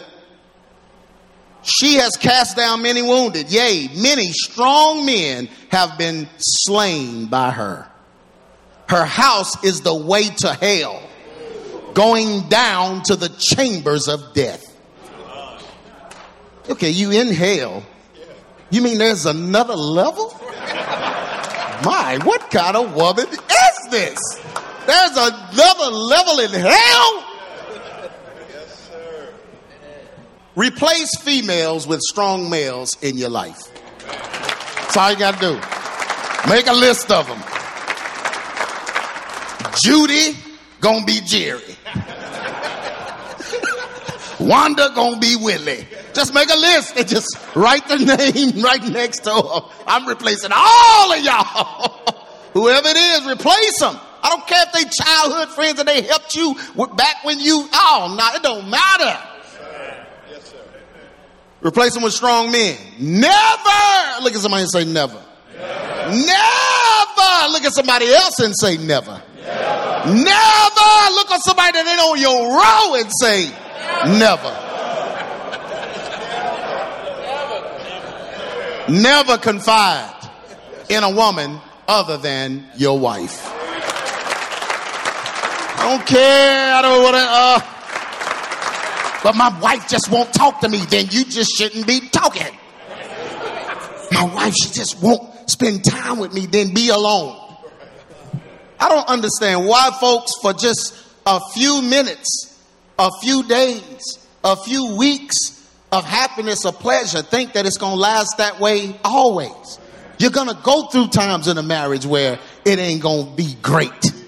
She 1.63 1.96
has 1.96 2.17
cast 2.17 2.56
down 2.56 2.82
many 2.84 3.02
wounded. 3.02 3.52
Yea, 3.52 3.89
many 3.96 4.32
strong 4.32 5.06
men 5.06 5.50
have 5.70 5.98
been 5.98 6.28
slain 6.38 7.28
by 7.28 7.52
her. 7.52 7.88
Her 8.88 9.06
house 9.06 9.63
is 9.63 9.82
the 9.82 9.96
way 9.96 10.24
to 10.24 10.54
hell, 10.54 11.02
going 11.94 12.48
down 12.50 13.04
to 13.04 13.15
the 13.15 13.30
chambers 13.30 14.08
of 14.08 14.34
death. 14.34 14.63
Okay, 16.70 16.89
you 16.89 17.12
in 17.12 17.30
hell. 17.30 17.84
You 18.70 18.82
mean 18.82 18.98
there's 18.98 19.26
another 19.26 19.76
level? 19.76 20.30
My, 21.84 22.20
what 22.24 22.52
kind 22.52 22.78
of 22.78 22.96
woman 22.96 23.28
is 23.28 23.89
this? 23.89 24.20
There's 24.86 25.12
another 25.12 25.91
level 25.91 26.39
in 26.39 26.52
hell? 26.52 27.24
Yes, 28.50 28.89
sir. 28.89 29.34
Replace 30.56 31.15
females 31.20 31.88
with 31.88 32.02
strong 32.02 32.50
males 32.50 32.98
in 33.02 33.17
your 33.17 33.30
life. 33.30 33.60
That's 34.08 34.98
all 34.98 35.12
you 35.12 35.17
got 35.20 35.36
to 35.36 35.39
do. 35.39 35.54
Make 36.50 36.67
a 36.67 36.74
list 36.74 37.12
of 37.12 37.28
them. 37.28 37.39
Judy 39.84 40.38
gonna 40.80 41.06
be 41.06 41.22
Jerry. 41.22 41.62
Wanda 44.39 44.89
gonna 44.94 45.20
be 45.20 45.36
Willie. 45.36 45.88
Just 46.13 46.34
make 46.34 46.50
a 46.50 46.58
list 46.58 46.98
and 46.98 47.08
just 47.08 47.38
write 47.56 47.88
the 47.88 47.98
name 47.98 48.62
right 48.63 48.84
next 48.84 49.20
to 49.20 49.32
her. 49.32 49.62
I'm 49.88 50.08
replacing 50.08 50.52
all 50.54 51.13
of 51.13 51.24
y'all. 51.24 52.26
Whoever 52.54 52.88
it 52.89 52.98
is, 52.98 53.26
replace 53.32 53.80
them. 53.80 53.98
Don't 54.32 54.48
care 54.48 54.63
if 54.65 54.72
they 54.72 54.86
childhood 54.86 55.50
friends 55.50 55.78
and 55.78 55.89
they 55.89 56.04
helped 56.04 56.34
you 56.36 56.56
back 56.96 57.26
when 57.26 57.38
you, 57.41 57.67
oh, 57.74 58.15
no, 58.17 58.30
it 58.34 58.41
don't 58.41 58.70
matter. 58.70 59.20
Yes, 60.30 60.54
Replace 61.62 61.96
them 61.96 62.04
with 62.04 62.13
strong 62.13 62.50
men. 62.50 62.78
Never 62.98 64.22
look 64.22 64.34
at 64.34 64.39
somebody 64.39 64.62
and 64.62 64.72
say 64.72 64.86
never. 64.86 65.22
Never, 65.54 66.15
never 66.15 67.52
look 67.52 67.65
at 67.65 67.74
somebody 67.74 68.06
else 68.06 68.39
and 68.39 68.54
say 68.58 68.78
never. 68.78 69.22
Never, 69.36 70.15
never 70.15 71.12
look 71.12 71.30
at 71.32 71.41
somebody 71.41 71.74
that 71.74 71.86
ain't 71.86 72.00
on 72.00 72.17
your 72.17 72.56
row 72.56 72.96
and 73.02 73.12
say 73.20 73.52
never. 74.17 74.58
Never 78.89 79.38
confide 79.38 80.30
in 80.88 81.04
a 81.04 81.10
woman 81.10 81.60
other 81.86 82.15
than 82.15 82.65
your 82.78 82.98
wife. 82.98 83.61
I 85.82 85.98
don't 85.98 86.06
care. 86.06 86.74
I 86.76 86.82
don't 86.84 87.04
want 87.04 87.15
to. 87.15 87.26
Uh, 87.28 87.60
but 89.24 89.36
my 89.36 89.60
wife 89.60 89.89
just 89.89 90.12
won't 90.12 90.32
talk 90.32 90.60
to 90.62 90.70
me. 90.70 90.78
Then 90.78 91.08
you 91.10 91.26
just 91.26 91.58
shouldn't 91.58 91.88
be 91.88 92.02
talking. 92.02 92.56
My 94.12 94.26
wife, 94.26 94.54
she 94.54 94.70
just 94.72 95.02
won't 95.02 95.50
spend 95.50 95.84
time 95.84 96.20
with 96.20 96.36
me. 96.36 96.46
Then 96.46 96.76
be 96.76 96.89
alone. 96.89 97.36
I 98.80 98.89
don't 98.89 99.08
understand 99.08 99.65
why 99.65 99.89
folks 100.00 100.34
for 100.39 100.54
just 100.54 100.94
a 101.26 101.39
few 101.52 101.82
minutes, 101.82 102.63
a 103.00 103.10
few 103.20 103.41
days, 103.48 104.20
a 104.44 104.56
few 104.56 104.96
weeks 104.98 105.67
of 105.91 106.06
happiness 106.06 106.63
or 106.63 106.74
pleasure 106.74 107.24
think 107.24 107.54
that 107.54 107.65
it's 107.65 107.78
going 107.78 107.94
to 107.94 108.00
last 108.00 108.38
that 108.38 108.60
way 108.60 109.00
always. 109.04 109.80
You're 110.20 110.30
going 110.30 110.50
to 110.50 110.60
go 110.62 110.84
through 110.89 111.08
times 111.08 111.48
in 111.48 111.58
a 111.58 111.63
marriage 111.63 112.06
where 112.06 112.38
it 112.65 112.78
ain't 112.78 113.02
going 113.02 113.32
to 113.32 113.36
be 113.36 113.56
great. 113.63 114.21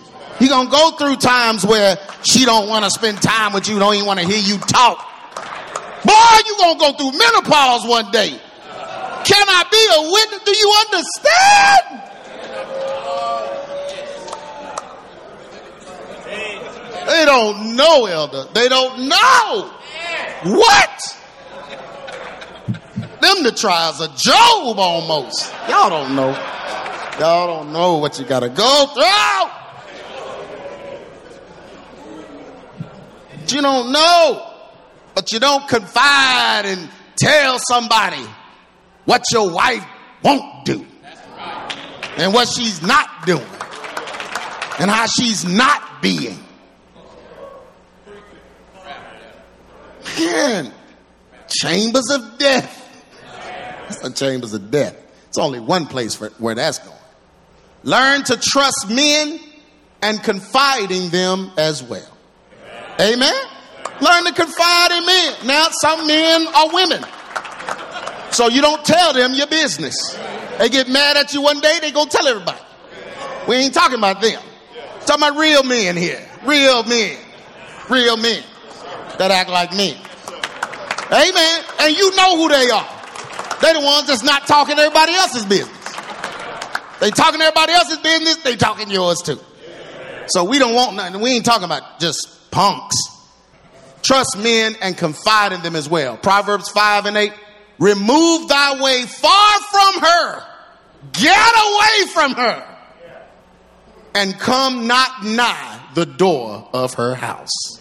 You're 0.43 0.49
going 0.49 0.67
to 0.67 0.71
go 0.73 0.91
through 0.97 1.15
times 1.15 1.65
where 1.65 1.97
she 2.21 2.43
don't 2.43 2.67
want 2.67 2.83
to 2.83 2.91
spend 2.91 3.21
time 3.21 3.53
with 3.53 3.69
you, 3.69 3.79
don't 3.79 3.95
even 3.95 4.05
want 4.05 4.19
to 4.19 4.25
hear 4.25 4.37
you 4.37 4.57
talk. 4.57 4.97
Boy, 6.03 6.37
you're 6.45 6.57
going 6.57 6.77
to 6.77 6.79
go 6.79 6.91
through 6.91 7.17
menopause 7.17 7.87
one 7.87 8.11
day. 8.11 8.27
Can 8.27 9.47
I 9.47 9.63
be 9.71 9.87
a 9.87 10.01
witness? 10.11 10.43
Do 10.43 10.51
you 10.51 10.69
understand? 10.83 12.01
They 17.07 17.23
don't 17.23 17.77
know, 17.77 18.05
elder. 18.05 18.43
They 18.53 18.67
don't 18.67 19.07
know. 19.07 19.71
What? 20.43 21.19
Them 23.21 23.43
the 23.43 23.53
trials 23.55 24.01
of 24.01 24.13
Job 24.17 24.77
almost. 24.77 25.53
Y'all 25.69 25.89
don't 25.89 26.17
know. 26.17 26.31
Y'all 27.17 27.47
don't 27.47 27.71
know 27.71 27.95
what 27.95 28.19
you 28.19 28.25
gotta 28.25 28.49
go 28.49 28.87
through. 28.87 29.62
You 33.51 33.61
don't 33.61 33.91
know, 33.91 34.51
but 35.13 35.31
you 35.31 35.39
don't 35.39 35.67
confide 35.67 36.63
and 36.65 36.89
tell 37.17 37.59
somebody 37.59 38.23
what 39.05 39.23
your 39.31 39.51
wife 39.51 39.85
won't 40.23 40.65
do 40.65 40.85
and 42.17 42.33
what 42.33 42.47
she's 42.47 42.81
not 42.81 43.25
doing 43.25 43.45
and 44.79 44.89
how 44.89 45.05
she's 45.05 45.45
not 45.45 46.01
being. 46.01 46.39
Man, 50.19 50.71
chambers 51.47 52.09
of 52.09 52.37
death. 52.37 52.79
That's 53.87 53.99
the 53.99 54.11
chambers 54.11 54.53
of 54.53 54.71
death. 54.71 54.95
It's 55.27 55.37
only 55.37 55.59
one 55.59 55.87
place 55.87 56.15
for 56.15 56.29
where 56.37 56.55
that's 56.55 56.79
going. 56.79 56.97
Learn 57.83 58.23
to 58.23 58.37
trust 58.37 58.87
men 58.89 59.39
and 60.01 60.21
confide 60.23 60.91
in 60.91 61.09
them 61.09 61.51
as 61.57 61.83
well. 61.83 62.12
Amen. 62.99 63.33
Learn 64.01 64.25
to 64.25 64.33
confide 64.33 64.91
in 64.91 65.05
men. 65.05 65.33
Now, 65.45 65.67
some 65.71 66.07
men 66.07 66.47
are 66.47 66.73
women. 66.73 67.03
So 68.31 68.47
you 68.47 68.61
don't 68.61 68.83
tell 68.83 69.13
them 69.13 69.33
your 69.33 69.47
business. 69.47 69.95
They 70.57 70.69
get 70.69 70.89
mad 70.89 71.17
at 71.17 71.33
you 71.33 71.41
one 71.41 71.59
day, 71.59 71.79
they 71.81 71.91
go 71.91 72.05
tell 72.05 72.27
everybody. 72.27 72.59
We 73.47 73.55
ain't 73.55 73.73
talking 73.73 73.97
about 73.97 74.21
them. 74.21 74.41
Talking 75.05 75.23
about 75.27 75.37
real 75.39 75.63
men 75.63 75.95
here. 75.97 76.27
Real 76.45 76.83
men. 76.83 77.17
Real 77.89 78.17
men 78.17 78.43
that 79.17 79.31
act 79.31 79.49
like 79.49 79.71
men. 79.75 79.95
Amen. 81.11 81.65
And 81.79 81.95
you 81.95 82.15
know 82.15 82.37
who 82.37 82.49
they 82.49 82.69
are. 82.69 82.89
They 83.61 83.73
the 83.73 83.85
ones 83.85 84.07
that's 84.07 84.23
not 84.23 84.47
talking 84.47 84.77
everybody 84.77 85.13
else's 85.13 85.45
business. 85.45 85.77
They 86.99 87.11
talking 87.11 87.41
everybody 87.41 87.73
else's 87.73 87.97
business, 87.99 88.37
they 88.37 88.55
talking 88.55 88.89
yours 88.89 89.21
too. 89.21 89.39
So 90.27 90.45
we 90.45 90.57
don't 90.57 90.73
want 90.73 90.95
nothing. 90.95 91.21
We 91.21 91.31
ain't 91.31 91.45
talking 91.45 91.65
about 91.65 91.99
just 91.99 92.32
punks. 92.53 92.95
Trust 94.03 94.37
men 94.37 94.75
and 94.81 94.95
confide 94.95 95.53
in 95.53 95.61
them 95.61 95.75
as 95.75 95.89
well. 95.89 96.15
Proverbs 96.17 96.69
5 96.69 97.07
and 97.07 97.17
8. 97.17 97.33
Remove 97.79 98.47
thy 98.47 98.81
way 98.81 99.03
far 99.05 99.59
from 99.71 100.01
her. 100.01 100.43
Get 101.13 101.53
away 101.55 102.11
from 102.13 102.33
her. 102.33 102.69
And 104.15 104.37
come 104.39 104.85
not 104.87 105.25
nigh 105.25 105.79
the 105.95 106.05
door 106.05 106.69
of 106.73 106.93
her 106.95 107.15
house. 107.15 107.79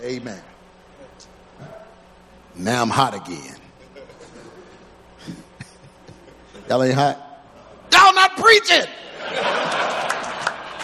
Amen. 0.00 0.42
Now 2.54 2.82
I'm 2.82 2.90
hot 2.90 3.14
again. 3.14 3.56
Y'all 6.68 6.82
ain't 6.82 6.94
hot? 6.94 7.46
Y'all 7.92 8.14
not 8.14 8.36
preaching. 8.36 8.86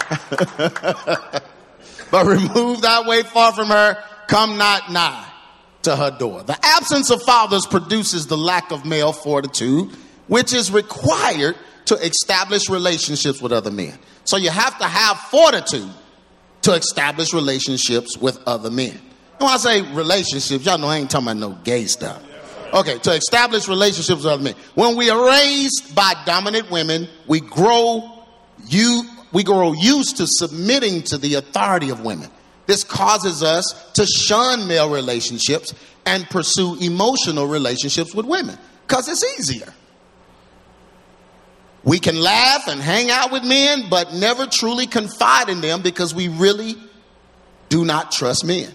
but 2.11 2.25
remove 2.25 2.81
thy 2.81 3.07
way 3.07 3.23
far 3.23 3.53
from 3.53 3.67
her, 3.67 4.03
come 4.27 4.57
not 4.57 4.91
nigh 4.91 5.25
to 5.83 5.95
her 5.95 6.11
door. 6.17 6.43
The 6.43 6.57
absence 6.63 7.09
of 7.09 7.21
fathers 7.23 7.65
produces 7.65 8.27
the 8.27 8.37
lack 8.37 8.71
of 8.71 8.85
male 8.85 9.13
fortitude, 9.13 9.91
which 10.27 10.53
is 10.53 10.71
required 10.71 11.55
to 11.85 11.95
establish 11.95 12.69
relationships 12.69 13.41
with 13.41 13.51
other 13.51 13.71
men. 13.71 13.97
So 14.23 14.37
you 14.37 14.49
have 14.49 14.77
to 14.79 14.85
have 14.85 15.17
fortitude 15.17 15.89
to 16.63 16.73
establish 16.73 17.33
relationships 17.33 18.17
with 18.17 18.39
other 18.45 18.69
men. 18.69 18.91
And 18.91 19.47
when 19.47 19.49
I 19.49 19.57
say 19.57 19.81
relationships, 19.93 20.65
y'all 20.65 20.77
know 20.77 20.87
I 20.87 20.97
ain't 20.97 21.09
talking 21.09 21.27
about 21.27 21.37
no 21.37 21.57
gay 21.63 21.85
stuff. 21.85 22.23
Okay, 22.73 22.99
to 22.99 23.13
establish 23.13 23.67
relationships 23.67 24.23
with 24.23 24.31
other 24.31 24.43
men. 24.43 24.53
When 24.75 24.95
we 24.95 25.09
are 25.09 25.27
raised 25.27 25.95
by 25.95 26.13
dominant 26.25 26.69
women, 26.69 27.07
we 27.25 27.39
grow 27.39 28.18
you 28.67 29.03
we 29.31 29.43
grow 29.43 29.73
used 29.73 30.17
to 30.17 30.25
submitting 30.27 31.03
to 31.03 31.17
the 31.17 31.35
authority 31.35 31.89
of 31.89 32.01
women. 32.01 32.29
This 32.65 32.83
causes 32.83 33.43
us 33.43 33.91
to 33.93 34.05
shun 34.05 34.67
male 34.67 34.89
relationships 34.89 35.73
and 36.05 36.27
pursue 36.29 36.77
emotional 36.79 37.47
relationships 37.47 38.13
with 38.13 38.25
women 38.25 38.57
because 38.87 39.07
it's 39.07 39.23
easier. 39.39 39.73
We 41.83 41.99
can 41.99 42.19
laugh 42.19 42.67
and 42.67 42.81
hang 42.81 43.09
out 43.09 43.31
with 43.31 43.43
men, 43.43 43.89
but 43.89 44.13
never 44.13 44.45
truly 44.45 44.85
confide 44.85 45.49
in 45.49 45.61
them 45.61 45.81
because 45.81 46.13
we 46.13 46.27
really 46.27 46.75
do 47.69 47.85
not 47.85 48.11
trust 48.11 48.45
men. 48.45 48.73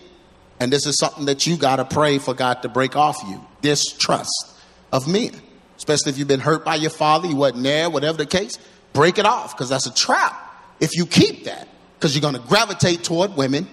And 0.59 0.73
this 0.73 0.87
is 0.87 0.97
something 0.99 1.27
that 1.27 1.47
you 1.47 1.57
got 1.57 1.77
to 1.77 1.85
pray 1.85 2.19
for 2.19 2.33
God 2.33 2.63
to 2.63 2.69
break 2.69 2.97
off 2.97 3.19
you 3.29 3.45
distrust 3.61 4.57
of 4.93 5.09
men, 5.09 5.33
especially 5.77 6.11
if 6.11 6.19
you've 6.19 6.29
been 6.29 6.41
hurt 6.41 6.65
by 6.65 6.77
your 6.77 6.91
father, 6.91 7.29
he 7.29 7.35
wasn't 7.35 7.63
there, 7.63 7.91
whatever 7.91 8.19
the 8.19 8.27
case. 8.27 8.59
Break 8.95 9.19
it 9.19 9.27
off 9.27 9.55
because 9.55 9.69
that's 9.69 9.87
a 9.87 9.93
trap 9.93 10.41
if 10.81 10.97
you 10.97 11.05
keep 11.05 11.45
that 11.45 11.69
because 11.99 12.15
you're 12.15 12.23
going 12.23 12.41
to 12.41 12.49
gravitate 12.49 13.05
toward 13.05 13.37
women. 13.37 13.69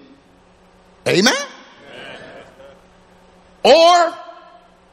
Amen? 1.07 1.33
Or 3.63 4.13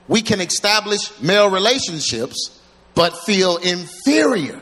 we 0.07 0.23
can 0.23 0.41
establish 0.41 1.19
male 1.21 1.51
relationships 1.51 2.61
but 2.95 3.17
feel 3.19 3.57
inferior 3.57 4.61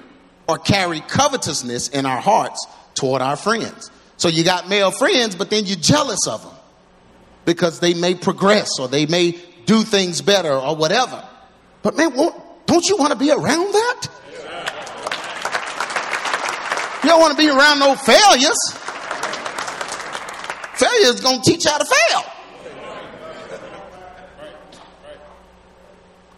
or 0.49 0.59
carry 0.59 1.01
covetousness 1.01 1.89
in 1.89 2.07
our 2.07 2.21
hearts 2.21 2.67
toward 2.95 3.23
our 3.23 3.37
friends. 3.37 3.91
So 4.17 4.29
you 4.29 4.45
got 4.45 4.69
male 4.69 4.91
friends, 4.91 5.35
but 5.35 5.51
then 5.51 5.67
you're 5.67 5.77
jealous 5.77 6.27
of 6.27 6.43
them 6.43 6.55
because 7.45 7.81
they 7.81 7.95
may 7.95 8.15
progress 8.15 8.79
or 8.79 8.89
they 8.89 9.07
may 9.07 9.39
do 9.67 9.83
things 9.83 10.21
better 10.23 10.53
or 10.53 10.77
whatever. 10.77 11.27
But 11.83 11.97
man, 11.97 12.13
don't 12.67 12.89
you 12.89 12.97
want 12.97 13.13
to 13.13 13.19
be 13.19 13.31
around 13.31 13.73
that? 13.73 14.09
You 17.07 17.13
don't 17.13 17.21
want 17.21 17.39
to 17.39 17.41
be 17.41 17.49
around 17.49 17.79
no 17.79 17.95
failures. 17.95 18.59
Failure 20.75 21.15
is 21.15 21.21
going 21.21 21.41
to 21.41 21.49
teach 21.49 21.65
you 21.65 21.71
how 21.71 21.79
to 21.79 21.85
fail. 21.85 22.23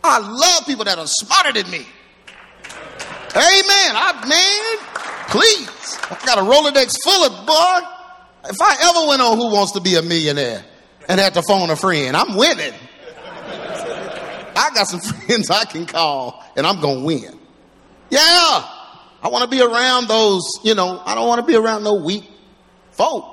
I 0.05 0.19
love 0.19 0.67
people 0.67 0.85
that 0.85 0.99
are 0.99 1.07
smarter 1.07 1.55
than 1.55 1.71
me. 1.71 1.79
Amen. 1.79 1.87
I 3.97 4.13
man, 4.29 5.31
please. 5.31 5.99
I 6.11 6.27
got 6.27 6.37
a 6.37 6.43
Rolodex 6.43 6.99
full 7.03 7.25
of 7.25 7.47
boy. 7.47 8.51
If 8.51 8.57
I 8.61 8.91
ever 8.91 9.09
went 9.09 9.23
on 9.23 9.39
Who 9.39 9.51
Wants 9.51 9.73
to 9.73 9.81
Be 9.81 9.95
a 9.95 10.03
Millionaire 10.03 10.63
and 11.09 11.19
had 11.19 11.33
to 11.33 11.43
phone 11.49 11.71
a 11.71 11.77
friend, 11.77 12.15
I'm 12.15 12.37
winning. 12.37 12.75
I 14.55 14.71
got 14.75 14.87
some 14.87 15.01
friends 15.25 15.49
I 15.49 15.65
can 15.65 15.87
call 15.87 16.45
and 16.57 16.67
I'm 16.67 16.79
gonna 16.83 17.01
win. 17.01 17.41
Yeah. 18.11 18.78
I 19.29 19.31
want 19.31 19.51
to 19.51 19.55
be 19.55 19.63
around 19.63 20.09
those, 20.09 20.43
you 20.63 20.75
know, 20.75 21.03
I 21.05 21.15
don't 21.15 21.29
want 21.29 21.41
to 21.41 21.47
be 21.47 21.55
around 21.55 21.85
no 21.85 21.97
weak 21.97 22.25
folk. 22.93 23.27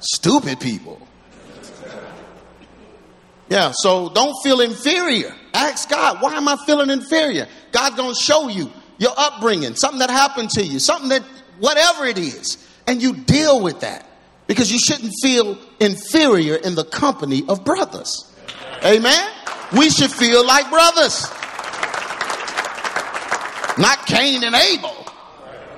Stupid 0.00 0.58
people. 0.58 1.00
Yeah, 3.48 3.70
so 3.72 4.08
don't 4.08 4.34
feel 4.42 4.60
inferior. 4.60 5.32
Ask 5.54 5.88
God, 5.88 6.20
why 6.20 6.34
am 6.34 6.48
I 6.48 6.56
feeling 6.66 6.90
inferior? 6.90 7.46
God's 7.70 7.94
going 7.94 8.12
to 8.12 8.20
show 8.20 8.48
you 8.48 8.68
your 8.98 9.12
upbringing, 9.16 9.76
something 9.76 10.00
that 10.00 10.10
happened 10.10 10.50
to 10.50 10.64
you, 10.64 10.80
something 10.80 11.10
that, 11.10 11.22
whatever 11.60 12.04
it 12.06 12.18
is, 12.18 12.58
and 12.88 13.00
you 13.00 13.14
deal 13.14 13.62
with 13.62 13.78
that 13.80 14.08
because 14.48 14.72
you 14.72 14.78
shouldn't 14.80 15.12
feel 15.22 15.56
inferior 15.78 16.56
in 16.56 16.74
the 16.74 16.84
company 16.84 17.44
of 17.48 17.64
brothers. 17.64 18.28
Amen? 18.84 19.30
We 19.76 19.88
should 19.88 20.10
feel 20.10 20.44
like 20.44 20.68
brothers. 20.68 21.32
Not 23.78 24.06
Cain 24.06 24.44
and 24.44 24.54
Abel, 24.54 25.06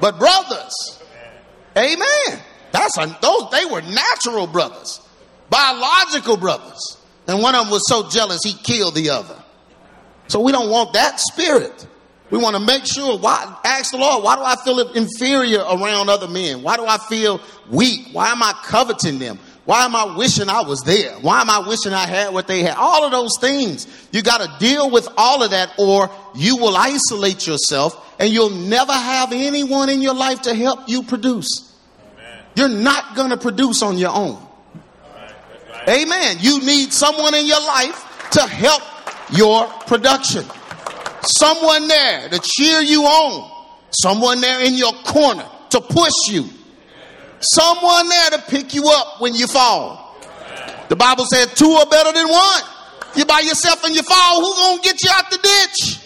but 0.01 0.18
brothers. 0.18 1.03
Amen. 1.76 2.40
That's 2.72 2.99
a, 2.99 3.18
those 3.20 3.51
they 3.51 3.64
were 3.66 3.82
natural 3.82 4.47
brothers, 4.47 5.01
biological 5.51 6.36
brothers. 6.36 6.99
And 7.26 7.40
one 7.40 7.55
of 7.55 7.62
them 7.62 7.70
was 7.70 7.88
so 7.88 8.09
jealous 8.09 8.40
he 8.42 8.53
killed 8.53 8.95
the 8.95 9.11
other. 9.11 9.42
So 10.28 10.40
we 10.40 10.53
don't 10.53 10.70
want 10.70 10.92
that 10.95 11.20
spirit. 11.20 11.86
We 12.30 12.38
want 12.38 12.57
to 12.57 12.61
make 12.61 12.84
sure 12.86 13.18
why 13.18 13.57
ask 13.64 13.92
the 13.92 13.99
Lord, 13.99 14.24
why 14.24 14.36
do 14.36 14.42
I 14.42 14.57
feel 14.57 14.80
inferior 14.92 15.61
around 15.61 16.09
other 16.09 16.26
men? 16.26 16.62
Why 16.62 16.76
do 16.76 16.84
I 16.84 16.99
feel 16.99 17.40
weak? 17.70 18.09
Why 18.12 18.30
am 18.30 18.42
I 18.42 18.55
coveting 18.64 19.18
them? 19.18 19.38
Why 19.64 19.86
am 19.86 19.96
I 19.96 20.16
wishing 20.16 20.48
I 20.48 20.62
was 20.62 20.82
there? 20.82 21.12
Why 21.20 21.40
am 21.40 21.48
I 21.48 21.66
wishing 21.66 21.92
I 21.92 22.06
had 22.06 22.34
what 22.34 22.46
they 22.46 22.62
had? 22.62 22.76
All 22.76 23.04
of 23.04 23.12
those 23.12 23.38
things. 23.40 23.86
You 24.12 24.22
got 24.22 24.42
to 24.42 24.58
deal 24.58 24.90
with 24.90 25.08
all 25.16 25.42
of 25.42 25.52
that 25.52 25.72
or 25.78 26.10
you 26.34 26.56
will 26.58 26.76
isolate 26.76 27.46
yourself 27.46 28.14
and 28.18 28.30
you'll 28.30 28.50
never 28.50 28.92
have 28.92 29.32
anyone 29.32 29.88
in 29.88 30.02
your 30.02 30.14
life 30.14 30.42
to 30.42 30.54
help 30.54 30.80
you 30.86 31.02
produce. 31.02 31.72
Amen. 32.12 32.44
You're 32.56 32.68
not 32.68 33.16
going 33.16 33.30
to 33.30 33.38
produce 33.38 33.80
on 33.82 33.96
your 33.96 34.14
own. 34.14 34.38
Right. 35.14 36.02
Amen. 36.02 36.36
You 36.40 36.60
need 36.60 36.92
someone 36.92 37.34
in 37.34 37.46
your 37.46 37.60
life 37.60 38.28
to 38.32 38.42
help 38.42 38.82
your 39.30 39.66
production. 39.86 40.44
Someone 41.22 41.88
there 41.88 42.28
to 42.28 42.38
cheer 42.38 42.80
you 42.80 43.04
on. 43.04 43.50
Someone 43.90 44.42
there 44.42 44.60
in 44.62 44.74
your 44.74 44.92
corner 44.92 45.46
to 45.70 45.80
push 45.80 46.12
you 46.28 46.50
someone 47.53 48.09
there 48.09 48.30
to 48.30 48.42
pick 48.49 48.74
you 48.74 48.88
up 48.88 49.20
when 49.20 49.34
you 49.34 49.47
fall. 49.47 50.16
The 50.88 50.97
Bible 50.97 51.24
says 51.26 51.53
two 51.55 51.70
are 51.70 51.86
better 51.86 52.12
than 52.12 52.28
one. 52.28 52.62
You 53.16 53.24
by 53.24 53.40
yourself 53.40 53.84
and 53.84 53.95
you 53.95 54.03
fall, 54.03 54.40
who 54.40 54.55
gonna 54.55 54.82
get 54.82 55.03
you 55.03 55.11
out 55.14 55.30
the 55.30 55.38
ditch? 55.38 56.01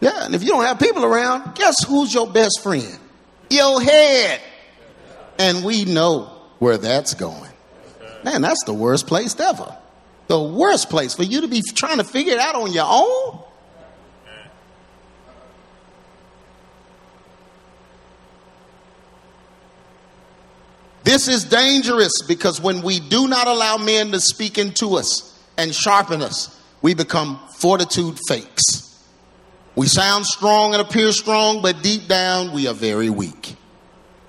Yeah, 0.00 0.24
and 0.24 0.34
if 0.34 0.42
you 0.42 0.48
don't 0.48 0.64
have 0.64 0.78
people 0.78 1.04
around, 1.04 1.54
guess 1.54 1.84
who's 1.84 2.12
your 2.12 2.26
best 2.26 2.60
friend? 2.62 2.98
Your 3.50 3.82
head. 3.82 4.40
And 5.38 5.62
we 5.64 5.84
know 5.84 6.32
where 6.58 6.78
that's 6.78 7.14
going. 7.14 7.50
Man, 8.24 8.42
that's 8.42 8.64
the 8.64 8.74
worst 8.74 9.06
place 9.06 9.38
ever. 9.38 9.76
The 10.26 10.40
worst 10.40 10.90
place 10.90 11.14
for 11.14 11.22
you 11.22 11.42
to 11.42 11.48
be 11.48 11.62
trying 11.74 11.98
to 11.98 12.04
figure 12.04 12.34
it 12.34 12.38
out 12.38 12.54
on 12.54 12.72
your 12.72 12.86
own. 12.88 13.39
This 21.10 21.26
is 21.26 21.42
dangerous 21.42 22.22
because 22.22 22.60
when 22.60 22.82
we 22.82 23.00
do 23.00 23.26
not 23.26 23.48
allow 23.48 23.76
men 23.78 24.12
to 24.12 24.20
speak 24.20 24.58
into 24.58 24.94
us 24.94 25.36
and 25.58 25.74
sharpen 25.74 26.22
us, 26.22 26.56
we 26.82 26.94
become 26.94 27.40
fortitude 27.56 28.16
fakes. 28.28 29.04
We 29.74 29.88
sound 29.88 30.24
strong 30.24 30.72
and 30.72 30.80
appear 30.80 31.10
strong, 31.10 31.62
but 31.62 31.82
deep 31.82 32.06
down 32.06 32.52
we 32.52 32.68
are 32.68 32.74
very 32.74 33.10
weak. 33.10 33.56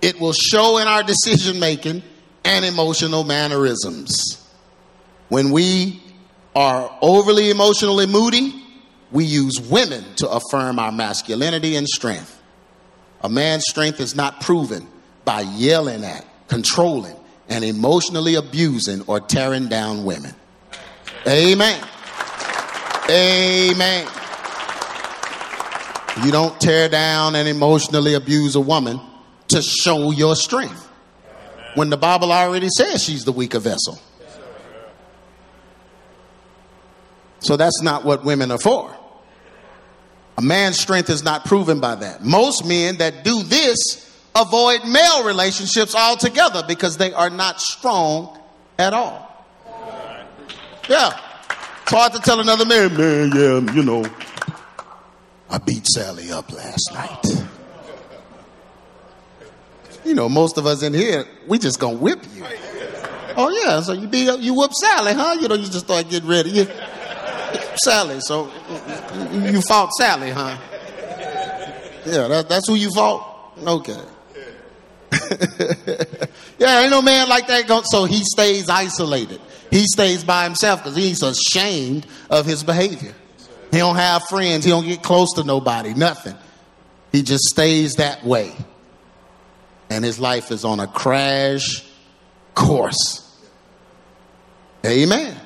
It 0.01 0.19
will 0.19 0.33
show 0.33 0.79
in 0.79 0.87
our 0.87 1.03
decision 1.03 1.59
making 1.59 2.01
and 2.43 2.65
emotional 2.65 3.25
mannerisms. 3.25 4.43
When 5.29 5.51
we 5.51 6.01
are 6.55 6.97
overly 7.03 7.51
emotionally 7.51 8.07
moody, 8.07 8.55
we 9.11 9.25
use 9.25 9.61
women 9.61 10.03
to 10.15 10.27
affirm 10.27 10.79
our 10.79 10.91
masculinity 10.91 11.75
and 11.75 11.87
strength. 11.87 12.41
A 13.21 13.29
man's 13.29 13.65
strength 13.69 13.99
is 13.99 14.15
not 14.15 14.41
proven 14.41 14.87
by 15.25 15.41
yelling 15.41 16.03
at, 16.03 16.25
controlling, 16.51 17.15
and 17.47 17.63
emotionally 17.63 18.35
abusing 18.35 19.01
or 19.07 19.21
tearing 19.21 19.69
down 19.69 20.03
women. 20.03 20.35
Amen. 21.25 21.81
Amen. 23.09 24.07
You 26.25 26.29
don't 26.29 26.59
tear 26.59 26.89
down 26.89 27.35
and 27.35 27.47
emotionally 27.47 28.15
abuse 28.15 28.55
a 28.55 28.59
woman 28.59 28.99
to 29.47 29.61
show 29.61 30.11
your 30.11 30.35
strength 30.35 30.89
when 31.75 31.89
the 31.89 31.95
Bible 31.95 32.33
already 32.33 32.67
says 32.67 33.01
she's 33.01 33.23
the 33.23 33.31
weaker 33.31 33.59
vessel. 33.59 33.97
So 37.39 37.55
that's 37.55 37.81
not 37.81 38.03
what 38.03 38.25
women 38.25 38.51
are 38.51 38.59
for. 38.59 38.93
A 40.37 40.41
man's 40.41 40.77
strength 40.77 41.09
is 41.09 41.23
not 41.23 41.45
proven 41.45 41.79
by 41.79 41.95
that. 41.95 42.25
Most 42.25 42.65
men 42.65 42.97
that 42.97 43.23
do 43.23 43.41
this 43.41 44.10
avoid 44.35 44.85
male 44.85 45.23
relationships 45.23 45.95
altogether 45.95 46.63
because 46.67 46.97
they 46.97 47.13
are 47.13 47.29
not 47.29 47.59
strong 47.61 48.37
at 48.77 48.93
all. 48.93 49.27
Yeah. 50.89 51.17
It's 51.83 51.91
hard 51.91 52.13
to 52.13 52.19
tell 52.19 52.39
another 52.39 52.65
man, 52.65 52.95
man, 52.95 53.31
yeah, 53.35 53.73
you 53.73 53.83
know, 53.83 54.05
I 55.49 55.57
beat 55.57 55.85
Sally 55.87 56.31
up 56.31 56.51
last 56.51 56.91
night. 56.93 57.47
You 60.05 60.15
know, 60.15 60.29
most 60.29 60.57
of 60.57 60.65
us 60.65 60.83
in 60.83 60.93
here, 60.93 61.25
we 61.47 61.59
just 61.59 61.79
gonna 61.79 61.97
whip 61.97 62.19
you. 62.33 62.45
Oh 63.35 63.49
yeah, 63.49 63.81
so 63.81 63.93
you 63.93 64.07
beat 64.07 64.29
up, 64.29 64.39
you 64.39 64.53
whoop 64.53 64.73
Sally, 64.73 65.13
huh? 65.13 65.37
You 65.39 65.47
know, 65.47 65.55
you 65.55 65.65
just 65.65 65.85
start 65.85 66.09
getting 66.09 66.29
ready. 66.29 66.51
You, 66.51 66.67
Sally, 67.83 68.19
so 68.21 68.49
you 69.31 69.61
fought 69.61 69.91
Sally, 69.93 70.31
huh? 70.31 70.57
Yeah, 72.05 72.27
that, 72.27 72.45
that's 72.49 72.67
who 72.67 72.75
you 72.75 72.89
fought? 72.91 73.53
Okay. 73.57 73.99
yeah, 76.59 76.81
ain't 76.81 76.91
no 76.91 77.01
man 77.01 77.27
like 77.29 77.47
that. 77.47 77.67
Go, 77.67 77.81
so 77.83 78.05
he 78.05 78.23
stays 78.23 78.69
isolated. 78.69 79.41
He 79.69 79.85
stays 79.85 80.23
by 80.23 80.43
himself 80.43 80.83
because 80.83 80.95
he's 80.95 81.23
ashamed 81.23 82.05
of 82.29 82.45
his 82.45 82.63
behavior. 82.63 83.13
He 83.71 83.77
don't 83.77 83.95
have 83.95 84.23
friends. 84.27 84.65
He 84.65 84.71
don't 84.71 84.85
get 84.85 85.01
close 85.01 85.33
to 85.35 85.43
nobody. 85.43 85.93
Nothing. 85.93 86.35
He 87.11 87.23
just 87.23 87.45
stays 87.45 87.95
that 87.95 88.23
way 88.23 88.53
and 89.91 90.05
his 90.05 90.19
life 90.19 90.51
is 90.51 90.63
on 90.63 90.79
a 90.79 90.87
crash 90.87 91.85
course. 92.55 93.27
Amen. 94.85 95.37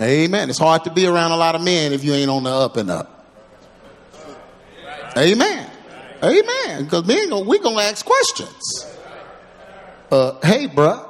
Amen. 0.00 0.50
It's 0.50 0.58
hard 0.58 0.84
to 0.84 0.92
be 0.92 1.06
around 1.06 1.32
a 1.32 1.36
lot 1.36 1.54
of 1.54 1.62
men 1.62 1.92
if 1.94 2.04
you 2.04 2.12
ain't 2.12 2.30
on 2.30 2.44
the 2.44 2.50
up 2.50 2.76
and 2.76 2.90
up. 2.90 3.26
Amen. 5.16 5.70
Amen. 6.22 6.84
Because 6.84 7.06
men, 7.06 7.46
we 7.46 7.58
gonna 7.58 7.80
ask 7.80 8.04
questions. 8.04 8.93
Uh, 10.10 10.38
hey, 10.42 10.68
bruh, 10.68 11.06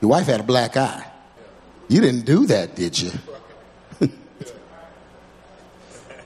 your 0.00 0.10
wife 0.10 0.26
had 0.26 0.40
a 0.40 0.44
black 0.44 0.76
eye. 0.76 1.06
You 1.88 2.00
didn't 2.00 2.24
do 2.24 2.46
that, 2.46 2.74
did 2.74 2.98
you? 3.00 3.12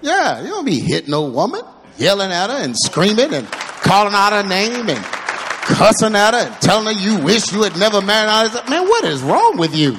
yeah, 0.00 0.40
you 0.42 0.48
don't 0.48 0.64
be 0.64 0.80
hitting 0.80 1.10
no 1.10 1.24
woman, 1.24 1.62
yelling 1.98 2.32
at 2.32 2.50
her 2.50 2.56
and 2.56 2.74
screaming 2.76 3.34
and 3.34 3.50
calling 3.50 4.14
out 4.14 4.32
her 4.32 4.48
name 4.48 4.88
and 4.88 5.04
cussing 5.04 6.14
at 6.14 6.34
her 6.34 6.40
and 6.50 6.54
telling 6.62 6.86
her 6.86 7.00
you 7.00 7.18
wish 7.22 7.52
you 7.52 7.62
had 7.62 7.76
never 7.78 8.00
married 8.00 8.50
her. 8.50 8.70
Man, 8.70 8.88
what 8.88 9.04
is 9.04 9.22
wrong 9.22 9.58
with 9.58 9.74
you? 9.74 9.96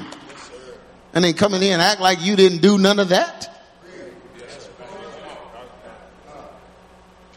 And 1.14 1.24
then 1.24 1.34
coming 1.34 1.62
in 1.62 1.74
and 1.74 1.82
act 1.82 2.02
like 2.02 2.22
you 2.22 2.36
didn't 2.36 2.62
do 2.62 2.78
none 2.78 3.00
of 3.00 3.10
that. 3.10 3.50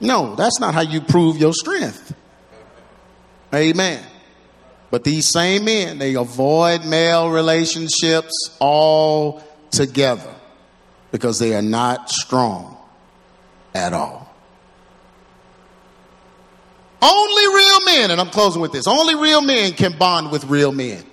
No, 0.01 0.35
that's 0.35 0.61
not 0.61 0.75
how 0.75 0.83
you 0.83 1.01
prove 1.01 1.39
your 1.39 1.53
strength. 1.53 2.15
Amen. 3.55 4.05
But 4.91 5.05
these 5.05 5.29
same 5.29 5.65
men, 5.65 5.99
they 5.99 6.15
avoid 6.15 6.85
male 6.85 7.31
relationships 7.31 8.57
altogether 8.61 10.35
because 11.11 11.39
they 11.39 11.55
are 11.55 11.63
not 11.63 12.11
strong 12.11 12.77
at 13.75 13.93
all. 13.93 14.29
Only 17.03 17.47
real 17.55 17.81
men, 17.85 18.11
and 18.11 18.21
I'm 18.21 18.31
closing 18.31 18.63
with 18.63 18.73
this, 18.73 18.87
only 18.87 19.15
real 19.15 19.43
men 19.43 19.73
can 19.73 19.99
bond 19.99 20.31
with 20.31 20.45
real 20.45 20.73
men 20.73 21.05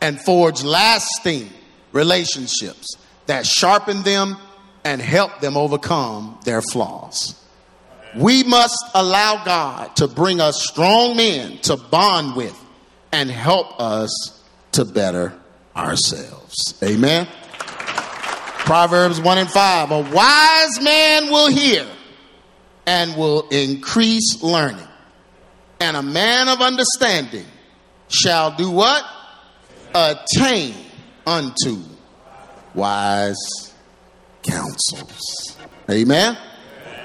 and 0.00 0.20
forge 0.20 0.62
lasting 0.62 1.50
relationships 1.92 2.96
that 3.26 3.46
sharpen 3.46 4.02
them 4.02 4.36
and 4.84 5.00
help 5.00 5.40
them 5.40 5.56
overcome 5.56 6.38
their 6.44 6.62
flaws. 6.62 7.41
We 8.16 8.42
must 8.42 8.84
allow 8.94 9.44
God 9.44 9.96
to 9.96 10.08
bring 10.08 10.40
us 10.40 10.62
strong 10.62 11.16
men 11.16 11.58
to 11.62 11.76
bond 11.76 12.36
with 12.36 12.58
and 13.10 13.30
help 13.30 13.80
us 13.80 14.42
to 14.72 14.84
better 14.84 15.34
ourselves. 15.74 16.74
Amen. 16.82 17.26
Proverbs 18.64 19.20
1 19.20 19.38
and 19.38 19.50
5 19.50 19.90
A 19.90 20.00
wise 20.14 20.80
man 20.80 21.30
will 21.30 21.50
hear 21.50 21.86
and 22.86 23.16
will 23.16 23.48
increase 23.48 24.42
learning 24.42 24.88
and 25.82 25.96
a 25.96 26.02
man 26.02 26.48
of 26.48 26.60
understanding 26.60 27.44
shall 28.08 28.56
do 28.56 28.70
what? 28.70 29.04
Attain 29.94 30.74
unto 31.26 31.78
wise 32.72 33.72
counsels. 34.44 35.56
Amen. 35.90 36.38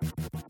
Thank 0.00 0.32
you. 0.32 0.47